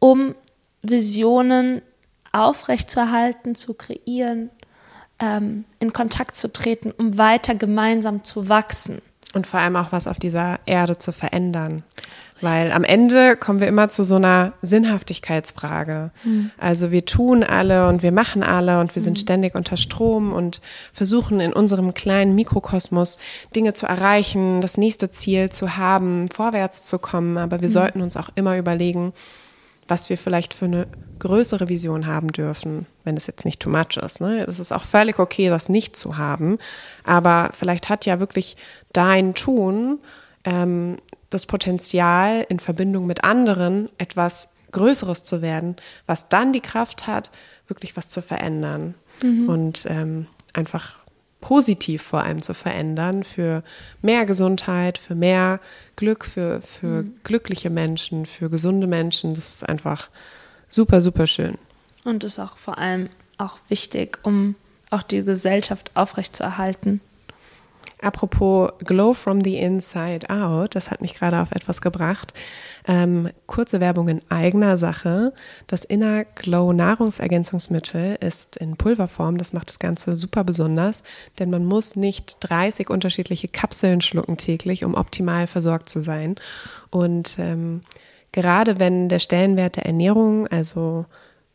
um 0.00 0.34
Visionen 0.82 1.82
aufrechtzuerhalten, 2.32 3.54
zu 3.54 3.74
kreieren, 3.74 4.50
ähm, 5.20 5.66
in 5.78 5.92
Kontakt 5.92 6.34
zu 6.34 6.52
treten, 6.52 6.90
um 6.90 7.16
weiter 7.16 7.54
gemeinsam 7.54 8.24
zu 8.24 8.48
wachsen. 8.48 9.02
Und 9.34 9.46
vor 9.46 9.60
allem 9.60 9.76
auch 9.76 9.92
was 9.92 10.08
auf 10.08 10.18
dieser 10.18 10.58
Erde 10.66 10.98
zu 10.98 11.12
verändern. 11.12 11.84
Weil 12.40 12.72
am 12.72 12.84
Ende 12.84 13.36
kommen 13.36 13.60
wir 13.60 13.68
immer 13.68 13.90
zu 13.90 14.02
so 14.02 14.16
einer 14.16 14.52
Sinnhaftigkeitsfrage. 14.62 16.10
Mhm. 16.24 16.50
Also 16.58 16.90
wir 16.90 17.04
tun 17.04 17.44
alle 17.44 17.88
und 17.88 18.02
wir 18.02 18.12
machen 18.12 18.42
alle 18.42 18.80
und 18.80 18.94
wir 18.94 19.02
sind 19.02 19.18
mhm. 19.18 19.22
ständig 19.22 19.54
unter 19.54 19.76
Strom 19.76 20.32
und 20.32 20.60
versuchen 20.92 21.40
in 21.40 21.52
unserem 21.52 21.94
kleinen 21.94 22.34
Mikrokosmos 22.34 23.18
Dinge 23.54 23.74
zu 23.74 23.86
erreichen, 23.86 24.60
das 24.60 24.76
nächste 24.76 25.10
Ziel 25.10 25.50
zu 25.50 25.76
haben, 25.76 26.28
vorwärts 26.28 26.82
zu 26.82 26.98
kommen. 26.98 27.36
Aber 27.36 27.60
wir 27.60 27.68
mhm. 27.68 27.72
sollten 27.72 28.00
uns 28.00 28.16
auch 28.16 28.30
immer 28.34 28.56
überlegen, 28.56 29.12
was 29.90 30.08
wir 30.08 30.16
vielleicht 30.16 30.54
für 30.54 30.66
eine 30.66 30.86
größere 31.18 31.68
Vision 31.68 32.06
haben 32.06 32.28
dürfen, 32.28 32.86
wenn 33.04 33.16
es 33.16 33.26
jetzt 33.26 33.44
nicht 33.44 33.60
too 33.60 33.68
much 33.68 33.96
ist. 34.02 34.20
Ne? 34.20 34.44
Es 34.44 34.58
ist 34.58 34.72
auch 34.72 34.84
völlig 34.84 35.18
okay, 35.18 35.48
das 35.48 35.68
nicht 35.68 35.96
zu 35.96 36.16
haben, 36.16 36.58
aber 37.04 37.50
vielleicht 37.52 37.88
hat 37.88 38.06
ja 38.06 38.20
wirklich 38.20 38.56
dein 38.92 39.34
Tun 39.34 39.98
ähm, 40.44 40.96
das 41.30 41.46
Potenzial, 41.46 42.44
in 42.48 42.58
Verbindung 42.58 43.06
mit 43.06 43.24
anderen 43.24 43.88
etwas 43.98 44.50
Größeres 44.72 45.24
zu 45.24 45.42
werden, 45.42 45.76
was 46.06 46.28
dann 46.28 46.52
die 46.52 46.60
Kraft 46.60 47.06
hat, 47.06 47.30
wirklich 47.66 47.96
was 47.96 48.08
zu 48.08 48.22
verändern 48.22 48.94
mhm. 49.22 49.48
und 49.48 49.86
ähm, 49.88 50.26
einfach 50.52 51.00
positiv 51.40 52.02
vor 52.02 52.22
allem 52.22 52.42
zu 52.42 52.54
verändern, 52.54 53.24
für 53.24 53.62
mehr 54.02 54.26
Gesundheit, 54.26 54.98
für 54.98 55.14
mehr 55.14 55.60
Glück, 55.96 56.24
für, 56.24 56.60
für 56.62 57.04
mhm. 57.04 57.14
glückliche 57.24 57.70
Menschen, 57.70 58.26
für 58.26 58.50
gesunde 58.50 58.86
Menschen. 58.86 59.34
Das 59.34 59.54
ist 59.54 59.68
einfach 59.68 60.08
super, 60.68 61.00
super 61.00 61.26
schön. 61.26 61.56
Und 62.04 62.24
ist 62.24 62.38
auch 62.38 62.56
vor 62.56 62.78
allem 62.78 63.08
auch 63.38 63.58
wichtig, 63.68 64.18
um 64.22 64.54
auch 64.90 65.02
die 65.02 65.24
Gesellschaft 65.24 65.90
aufrechtzuerhalten. 65.94 67.00
Apropos 68.02 68.70
Glow 68.78 69.12
from 69.12 69.42
the 69.42 69.58
Inside 69.58 70.30
Out, 70.30 70.74
das 70.74 70.90
hat 70.90 71.02
mich 71.02 71.14
gerade 71.14 71.38
auf 71.38 71.52
etwas 71.52 71.82
gebracht. 71.82 72.32
Ähm, 72.88 73.28
kurze 73.46 73.80
Werbung 73.80 74.08
in 74.08 74.22
eigener 74.30 74.78
Sache. 74.78 75.34
Das 75.66 75.84
Inner 75.84 76.24
Glow 76.24 76.72
Nahrungsergänzungsmittel 76.72 78.16
ist 78.20 78.56
in 78.56 78.76
Pulverform. 78.76 79.36
Das 79.36 79.52
macht 79.52 79.68
das 79.68 79.78
Ganze 79.78 80.16
super 80.16 80.44
besonders, 80.44 81.02
denn 81.38 81.50
man 81.50 81.66
muss 81.66 81.94
nicht 81.94 82.38
30 82.40 82.88
unterschiedliche 82.88 83.48
Kapseln 83.48 84.00
schlucken 84.00 84.38
täglich, 84.38 84.84
um 84.84 84.94
optimal 84.94 85.46
versorgt 85.46 85.90
zu 85.90 86.00
sein. 86.00 86.36
Und 86.88 87.38
ähm, 87.38 87.82
gerade 88.32 88.78
wenn 88.78 89.10
der 89.10 89.18
Stellenwert 89.18 89.76
der 89.76 89.84
Ernährung, 89.84 90.46
also 90.46 91.04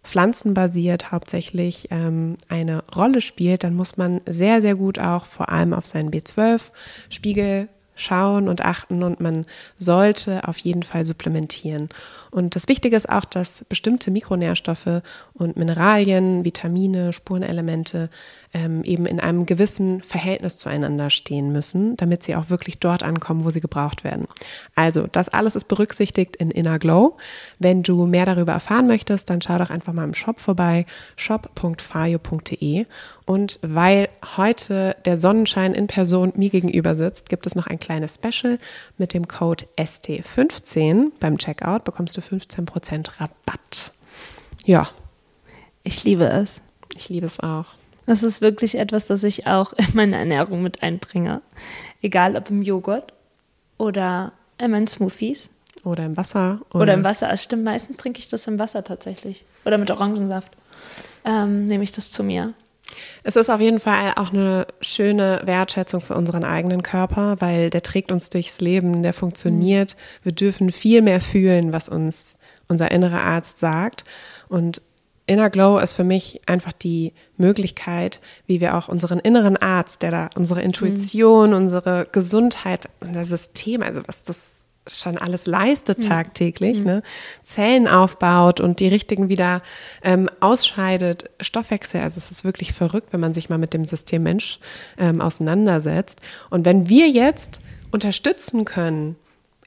pflanzenbasiert 0.05 1.11
hauptsächlich 1.11 1.87
ähm, 1.91 2.37
eine 2.47 2.83
Rolle 2.95 3.21
spielt, 3.21 3.63
dann 3.63 3.75
muss 3.75 3.97
man 3.97 4.21
sehr, 4.25 4.61
sehr 4.61 4.75
gut 4.75 4.99
auch 4.99 5.25
vor 5.25 5.49
allem 5.49 5.73
auf 5.73 5.85
seinen 5.85 6.11
B12-Spiegel 6.11 7.67
schauen 7.95 8.49
und 8.49 8.61
achten 8.61 9.03
und 9.03 9.21
man 9.21 9.45
sollte 9.77 10.47
auf 10.47 10.57
jeden 10.57 10.83
Fall 10.83 11.05
supplementieren. 11.05 11.89
Und 12.29 12.55
das 12.55 12.67
Wichtige 12.67 12.97
ist 12.97 13.09
auch, 13.09 13.25
dass 13.25 13.65
bestimmte 13.69 14.11
Mikronährstoffe 14.11 15.01
und 15.33 15.55
Mineralien, 15.55 16.43
Vitamine, 16.43 17.13
Spurenelemente 17.13 18.09
ähm, 18.55 18.85
eben 18.85 19.05
in 19.05 19.19
einem 19.19 19.45
gewissen 19.45 20.01
Verhältnis 20.01 20.55
zueinander 20.55 21.09
stehen 21.09 21.51
müssen, 21.51 21.97
damit 21.97 22.23
sie 22.23 22.37
auch 22.37 22.49
wirklich 22.49 22.79
dort 22.79 23.03
ankommen, 23.03 23.43
wo 23.43 23.49
sie 23.49 23.59
gebraucht 23.59 24.05
werden. 24.05 24.29
Also, 24.75 25.07
das 25.11 25.27
alles 25.27 25.57
ist 25.57 25.67
berücksichtigt 25.67 26.37
in 26.37 26.51
Inner 26.51 26.79
Glow. 26.79 27.17
Wenn 27.59 27.83
du 27.83 28.05
mehr 28.05 28.25
darüber 28.25 28.53
erfahren 28.53 28.87
möchtest, 28.87 29.29
dann 29.29 29.41
schau 29.41 29.57
doch 29.57 29.69
einfach 29.69 29.91
mal 29.91 30.05
im 30.05 30.13
Shop 30.13 30.39
vorbei, 30.39 30.85
shop.fayo.de. 31.17 32.85
Und 33.25 33.59
weil 33.61 34.07
heute 34.37 34.95
der 35.03 35.17
Sonnenschein 35.17 35.73
in 35.73 35.87
Person 35.87 36.31
mir 36.37 36.49
gegenüber 36.49 36.95
sitzt, 36.95 37.27
gibt 37.27 37.45
es 37.45 37.55
noch 37.55 37.67
ein 37.67 37.79
kleines 37.79 38.15
Special 38.15 38.57
mit 38.97 39.13
dem 39.13 39.27
Code 39.27 39.65
ST15 39.77 41.11
beim 41.19 41.37
Checkout 41.37 41.83
bekommst 41.83 42.15
du 42.15 42.21
15% 42.21 43.19
Rabatt. 43.19 43.91
Ja. 44.65 44.87
Ich 45.83 46.05
liebe 46.05 46.25
es. 46.25 46.61
Ich 46.95 47.09
liebe 47.09 47.27
es 47.27 47.41
auch. 47.41 47.74
Das 48.05 48.23
ist 48.23 48.41
wirklich 48.41 48.77
etwas, 48.77 49.05
das 49.05 49.23
ich 49.23 49.47
auch 49.47 49.73
in 49.73 49.87
meine 49.93 50.15
Ernährung 50.17 50.61
mit 50.61 50.83
einbringe. 50.83 51.41
Egal 52.01 52.35
ob 52.35 52.49
im 52.49 52.61
Joghurt 52.61 53.13
oder 53.77 54.31
in 54.57 54.71
meinen 54.71 54.87
Smoothies. 54.87 55.49
Oder 55.83 56.05
im 56.05 56.17
Wasser. 56.17 56.61
Oder, 56.71 56.83
oder 56.83 56.93
im 56.93 57.03
Wasser. 57.03 57.29
Also 57.29 57.43
stimmt, 57.43 57.63
meistens 57.63 57.97
trinke 57.97 58.19
ich 58.19 58.29
das 58.29 58.47
im 58.47 58.59
Wasser 58.59 58.83
tatsächlich. 58.83 59.45
Oder 59.65 59.77
mit 59.77 59.91
Orangensaft. 59.91 60.51
Ähm, 61.23 61.65
nehme 61.65 61.83
ich 61.83 61.91
das 61.91 62.11
zu 62.11 62.23
mir. 62.23 62.53
Es 63.23 63.35
ist 63.35 63.49
auf 63.49 63.59
jeden 63.59 63.79
Fall 63.79 64.13
auch 64.15 64.31
eine 64.31 64.67
schöne 64.81 65.41
Wertschätzung 65.43 66.01
für 66.01 66.15
unseren 66.15 66.43
eigenen 66.43 66.83
Körper, 66.83 67.37
weil 67.39 67.69
der 67.69 67.81
trägt 67.81 68.11
uns 68.11 68.29
durchs 68.29 68.61
Leben, 68.61 69.01
der 69.03 69.13
funktioniert. 69.13 69.95
Wir 70.23 70.31
dürfen 70.31 70.71
viel 70.71 71.01
mehr 71.01 71.21
fühlen, 71.21 71.73
was 71.73 71.89
uns 71.89 72.35
unser 72.67 72.91
innerer 72.91 73.21
Arzt 73.21 73.57
sagt. 73.57 74.03
Und 74.47 74.81
Inner 75.27 75.49
Glow 75.49 75.79
ist 75.79 75.93
für 75.93 76.03
mich 76.03 76.41
einfach 76.45 76.71
die 76.71 77.13
Möglichkeit, 77.37 78.21
wie 78.45 78.61
wir 78.61 78.75
auch 78.75 78.87
unseren 78.87 79.19
inneren 79.19 79.57
Arzt, 79.57 80.03
der 80.03 80.11
da 80.11 80.29
unsere 80.35 80.61
Intuition, 80.61 81.49
mhm. 81.49 81.55
unsere 81.55 82.07
Gesundheit, 82.11 82.89
unser 82.99 83.23
System, 83.25 83.81
also 83.81 84.01
was 84.05 84.23
das 84.23 84.65
schon 84.87 85.17
alles 85.17 85.47
leistet 85.47 85.99
mhm. 85.99 86.09
tagtäglich, 86.09 86.79
mhm. 86.79 86.85
ne? 86.85 87.03
Zellen 87.41 87.87
aufbaut 87.87 88.59
und 88.59 88.79
die 88.79 88.87
richtigen 88.87 89.29
wieder 89.29 89.63
ähm, 90.03 90.29
ausscheidet, 90.39 91.31
Stoffwechsel. 91.39 92.01
Also 92.01 92.17
es 92.17 92.29
ist 92.29 92.43
wirklich 92.43 92.73
verrückt, 92.73 93.11
wenn 93.11 93.19
man 93.19 93.33
sich 93.33 93.49
mal 93.49 93.57
mit 93.57 93.73
dem 93.73 93.85
System 93.85 94.23
Mensch 94.23 94.59
ähm, 94.99 95.21
auseinandersetzt. 95.21 96.21
Und 96.51 96.65
wenn 96.65 96.87
wir 96.87 97.09
jetzt 97.09 97.61
unterstützen 97.91 98.65
können, 98.65 99.15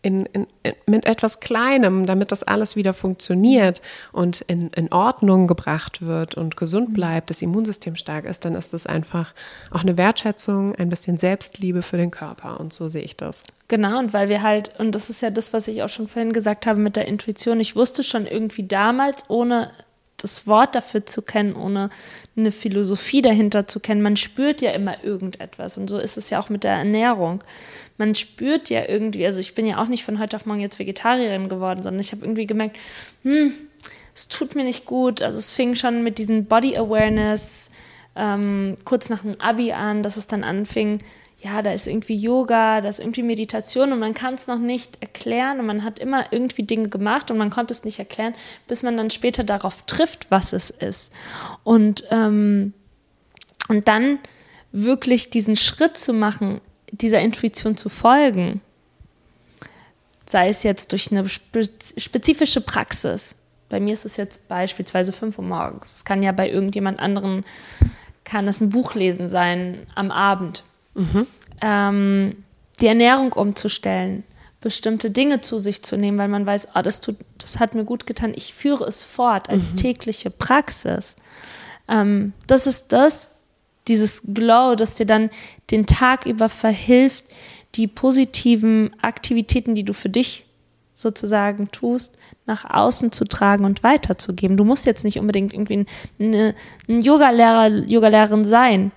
in, 0.08 0.26
in, 0.32 0.46
mit 0.86 1.04
etwas 1.04 1.40
Kleinem, 1.40 2.06
damit 2.06 2.32
das 2.32 2.42
alles 2.42 2.76
wieder 2.76 2.94
funktioniert 2.94 3.82
und 4.10 4.40
in, 4.42 4.68
in 4.70 4.90
Ordnung 4.90 5.46
gebracht 5.46 6.00
wird 6.00 6.34
und 6.34 6.56
gesund 6.56 6.90
mhm. 6.90 6.94
bleibt, 6.94 7.28
das 7.28 7.42
Immunsystem 7.42 7.94
stark 7.94 8.24
ist, 8.24 8.46
dann 8.46 8.54
ist 8.54 8.72
das 8.72 8.86
einfach 8.86 9.34
auch 9.70 9.82
eine 9.82 9.98
Wertschätzung, 9.98 10.74
ein 10.76 10.88
bisschen 10.88 11.18
Selbstliebe 11.18 11.82
für 11.82 11.98
den 11.98 12.10
Körper. 12.10 12.58
Und 12.58 12.72
so 12.72 12.88
sehe 12.88 13.02
ich 13.02 13.16
das. 13.16 13.44
Genau, 13.68 13.98
und 13.98 14.14
weil 14.14 14.30
wir 14.30 14.42
halt, 14.42 14.72
und 14.78 14.92
das 14.92 15.10
ist 15.10 15.20
ja 15.20 15.28
das, 15.28 15.52
was 15.52 15.68
ich 15.68 15.82
auch 15.82 15.90
schon 15.90 16.08
vorhin 16.08 16.32
gesagt 16.32 16.64
habe 16.64 16.80
mit 16.80 16.96
der 16.96 17.06
Intuition, 17.06 17.60
ich 17.60 17.76
wusste 17.76 18.02
schon 18.02 18.26
irgendwie 18.26 18.66
damals, 18.66 19.26
ohne 19.28 19.70
das 20.18 20.46
Wort 20.46 20.74
dafür 20.74 21.06
zu 21.06 21.22
kennen, 21.22 21.54
ohne 21.54 21.90
eine 22.36 22.50
Philosophie 22.50 23.22
dahinter 23.22 23.66
zu 23.66 23.80
kennen. 23.80 24.02
Man 24.02 24.16
spürt 24.16 24.60
ja 24.60 24.72
immer 24.72 25.02
irgendetwas. 25.02 25.78
Und 25.78 25.88
so 25.88 25.98
ist 25.98 26.16
es 26.16 26.30
ja 26.30 26.40
auch 26.40 26.50
mit 26.50 26.64
der 26.64 26.72
Ernährung. 26.72 27.42
Man 27.96 28.14
spürt 28.14 28.68
ja 28.68 28.86
irgendwie, 28.88 29.24
also 29.24 29.40
ich 29.40 29.54
bin 29.54 29.66
ja 29.66 29.82
auch 29.82 29.88
nicht 29.88 30.04
von 30.04 30.18
heute 30.18 30.36
auf 30.36 30.46
morgen 30.46 30.60
jetzt 30.60 30.78
Vegetarierin 30.78 31.48
geworden, 31.48 31.82
sondern 31.82 32.00
ich 32.00 32.12
habe 32.12 32.24
irgendwie 32.24 32.46
gemerkt, 32.46 32.76
hm, 33.22 33.52
es 34.14 34.28
tut 34.28 34.54
mir 34.54 34.64
nicht 34.64 34.84
gut. 34.84 35.22
Also 35.22 35.38
es 35.38 35.52
fing 35.52 35.74
schon 35.74 36.02
mit 36.02 36.18
diesem 36.18 36.44
Body 36.46 36.76
Awareness 36.76 37.70
ähm, 38.16 38.74
kurz 38.84 39.08
nach 39.08 39.22
dem 39.22 39.40
Abi 39.40 39.72
an, 39.72 40.02
dass 40.02 40.16
es 40.16 40.26
dann 40.26 40.42
anfing, 40.44 40.98
ja, 41.40 41.62
da 41.62 41.70
ist 41.72 41.86
irgendwie 41.86 42.16
Yoga, 42.16 42.80
da 42.80 42.88
ist 42.88 42.98
irgendwie 42.98 43.22
Meditation 43.22 43.92
und 43.92 44.00
man 44.00 44.12
kann 44.12 44.34
es 44.34 44.48
noch 44.48 44.58
nicht 44.58 45.00
erklären 45.00 45.60
und 45.60 45.66
man 45.66 45.84
hat 45.84 46.00
immer 46.00 46.32
irgendwie 46.32 46.64
Dinge 46.64 46.88
gemacht 46.88 47.30
und 47.30 47.38
man 47.38 47.50
konnte 47.50 47.72
es 47.72 47.84
nicht 47.84 48.00
erklären, 48.00 48.34
bis 48.66 48.82
man 48.82 48.96
dann 48.96 49.10
später 49.10 49.44
darauf 49.44 49.82
trifft, 49.82 50.30
was 50.30 50.52
es 50.52 50.70
ist. 50.70 51.12
Und, 51.62 52.02
ähm, 52.10 52.74
und 53.68 53.86
dann 53.86 54.18
wirklich 54.72 55.30
diesen 55.30 55.54
Schritt 55.54 55.96
zu 55.96 56.12
machen, 56.12 56.60
dieser 56.90 57.20
Intuition 57.20 57.76
zu 57.76 57.88
folgen, 57.88 58.60
sei 60.26 60.48
es 60.48 60.64
jetzt 60.64 60.90
durch 60.90 61.12
eine 61.12 61.28
spezifische 61.28 62.60
Praxis. 62.60 63.36
Bei 63.68 63.78
mir 63.78 63.92
ist 63.92 64.04
es 64.04 64.16
jetzt 64.16 64.48
beispielsweise 64.48 65.12
5 65.12 65.38
Uhr 65.38 65.44
morgens. 65.44 65.96
Es 65.96 66.04
kann 66.04 66.22
ja 66.22 66.32
bei 66.32 66.50
irgendjemand 66.50 66.98
anderen, 66.98 67.44
kann 68.24 68.48
es 68.48 68.60
ein 68.60 68.70
Buch 68.70 68.94
lesen 68.94 69.28
sein 69.28 69.86
am 69.94 70.10
Abend 70.10 70.64
Mhm. 70.98 71.26
Ähm, 71.60 72.44
die 72.80 72.86
Ernährung 72.86 73.32
umzustellen, 73.32 74.24
bestimmte 74.60 75.10
Dinge 75.10 75.40
zu 75.40 75.58
sich 75.58 75.82
zu 75.82 75.96
nehmen, 75.96 76.18
weil 76.18 76.28
man 76.28 76.46
weiß, 76.46 76.68
oh, 76.74 76.82
das, 76.82 77.00
tut, 77.00 77.16
das 77.38 77.60
hat 77.60 77.74
mir 77.74 77.84
gut 77.84 78.06
getan, 78.06 78.32
ich 78.34 78.54
führe 78.54 78.84
es 78.84 79.04
fort 79.04 79.48
als 79.48 79.72
mhm. 79.72 79.76
tägliche 79.76 80.30
Praxis. 80.30 81.16
Ähm, 81.88 82.32
das 82.46 82.66
ist 82.66 82.92
das, 82.92 83.28
dieses 83.86 84.22
Glow, 84.34 84.74
das 84.74 84.96
dir 84.96 85.06
dann 85.06 85.30
den 85.70 85.86
Tag 85.86 86.26
über 86.26 86.48
verhilft, 86.48 87.24
die 87.74 87.86
positiven 87.86 88.90
Aktivitäten, 89.02 89.74
die 89.74 89.84
du 89.84 89.92
für 89.92 90.08
dich 90.08 90.44
sozusagen 90.92 91.70
tust, 91.70 92.18
nach 92.44 92.68
außen 92.68 93.12
zu 93.12 93.24
tragen 93.24 93.64
und 93.64 93.84
weiterzugeben. 93.84 94.56
Du 94.56 94.64
musst 94.64 94.84
jetzt 94.84 95.04
nicht 95.04 95.18
unbedingt 95.18 95.52
irgendwie 95.52 95.86
eine, 96.18 96.54
ein 96.88 97.02
Yoga-Lehrer, 97.02 97.68
Yoga-Lehrerin 97.86 98.44
sein. 98.44 98.90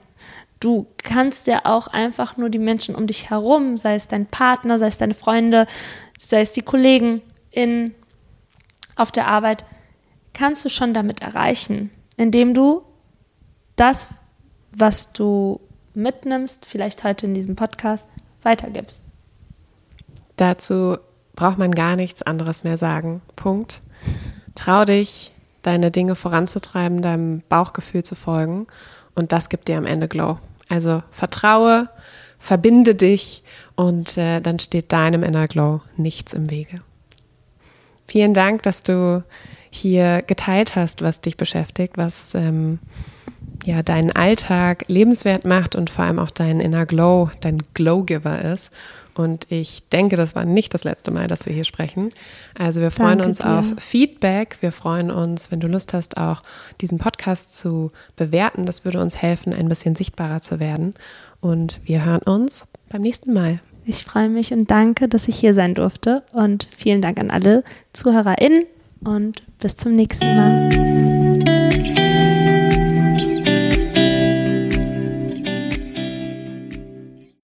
Du 0.61 0.85
kannst 0.97 1.47
ja 1.47 1.61
auch 1.65 1.87
einfach 1.87 2.37
nur 2.37 2.49
die 2.49 2.59
Menschen 2.59 2.95
um 2.95 3.07
dich 3.07 3.29
herum, 3.29 3.77
sei 3.77 3.95
es 3.95 4.07
dein 4.07 4.27
Partner, 4.27 4.77
sei 4.79 4.87
es 4.87 4.99
deine 4.99 5.15
Freunde, 5.15 5.65
sei 6.17 6.41
es 6.41 6.53
die 6.53 6.61
Kollegen 6.61 7.21
in, 7.49 7.95
auf 8.95 9.11
der 9.11 9.27
Arbeit, 9.27 9.65
kannst 10.33 10.63
du 10.63 10.69
schon 10.69 10.93
damit 10.93 11.21
erreichen, 11.21 11.89
indem 12.15 12.53
du 12.53 12.83
das, 13.75 14.09
was 14.71 15.11
du 15.13 15.59
mitnimmst, 15.95 16.65
vielleicht 16.65 17.03
heute 17.03 17.25
in 17.25 17.33
diesem 17.33 17.55
Podcast, 17.55 18.07
weitergibst. 18.43 19.01
Dazu 20.37 20.97
braucht 21.35 21.57
man 21.57 21.71
gar 21.71 21.95
nichts 21.95 22.21
anderes 22.21 22.63
mehr 22.63 22.77
sagen. 22.77 23.21
Punkt. 23.35 23.81
Trau 24.53 24.85
dich, 24.85 25.31
deine 25.63 25.89
Dinge 25.89 26.15
voranzutreiben, 26.15 27.01
deinem 27.01 27.41
Bauchgefühl 27.49 28.03
zu 28.03 28.13
folgen 28.13 28.67
und 29.15 29.31
das 29.31 29.49
gibt 29.49 29.67
dir 29.67 29.77
am 29.77 29.85
Ende 29.85 30.07
Glow. 30.07 30.37
Also 30.71 31.03
vertraue, 31.11 31.89
verbinde 32.39 32.95
dich 32.95 33.43
und 33.75 34.17
äh, 34.17 34.39
dann 34.39 34.57
steht 34.57 34.93
deinem 34.93 35.21
Inner 35.21 35.49
Glow 35.49 35.81
nichts 35.97 36.31
im 36.31 36.49
Wege. 36.49 36.79
Vielen 38.07 38.33
Dank, 38.33 38.63
dass 38.63 38.81
du 38.81 39.21
hier 39.69 40.21
geteilt 40.21 40.77
hast, 40.77 41.01
was 41.01 41.19
dich 41.19 41.35
beschäftigt, 41.35 41.97
was 41.97 42.35
ähm, 42.35 42.79
ja 43.65 43.83
deinen 43.83 44.13
Alltag 44.13 44.85
lebenswert 44.87 45.43
macht 45.43 45.75
und 45.75 45.89
vor 45.89 46.05
allem 46.05 46.19
auch 46.19 46.31
dein 46.31 46.61
Inner 46.61 46.85
Glow, 46.85 47.29
dein 47.41 47.57
Glow-Giver 47.73 48.41
ist. 48.53 48.71
Und 49.21 49.45
ich 49.49 49.87
denke, 49.89 50.15
das 50.15 50.35
war 50.35 50.45
nicht 50.45 50.73
das 50.73 50.83
letzte 50.83 51.11
Mal, 51.11 51.27
dass 51.27 51.45
wir 51.45 51.53
hier 51.53 51.63
sprechen. 51.63 52.11
Also 52.57 52.81
wir 52.81 52.91
freuen 52.91 53.19
Danke 53.19 53.27
uns 53.27 53.37
dir. 53.39 53.59
auf 53.59 53.65
Feedback. 53.77 54.57
Wir 54.61 54.71
freuen 54.71 55.11
uns, 55.11 55.51
wenn 55.51 55.59
du 55.59 55.67
Lust 55.67 55.93
hast, 55.93 56.17
auch 56.17 56.43
diesen 56.81 56.97
Podcast 56.97 57.53
zu 57.53 57.91
bewerten. 58.15 58.65
Das 58.65 58.85
würde 58.85 58.99
uns 58.99 59.21
helfen, 59.21 59.53
ein 59.53 59.69
bisschen 59.69 59.95
sichtbarer 59.95 60.41
zu 60.41 60.59
werden. 60.59 60.95
Und 61.39 61.79
wir 61.83 62.03
hören 62.03 62.21
uns 62.23 62.65
beim 62.89 63.01
nächsten 63.01 63.33
Mal. 63.33 63.57
Ich 63.85 64.03
freue 64.03 64.29
mich 64.29 64.53
und 64.53 64.69
danke, 64.69 65.07
dass 65.07 65.27
ich 65.27 65.37
hier 65.37 65.53
sein 65.53 65.73
durfte. 65.73 66.23
Und 66.33 66.67
vielen 66.75 67.01
Dank 67.01 67.19
an 67.19 67.31
alle 67.31 67.63
ZuhörerInnen 67.93 68.65
und 69.03 69.43
bis 69.59 69.75
zum 69.75 69.95
nächsten 69.95 70.35
Mal. 70.35 71.10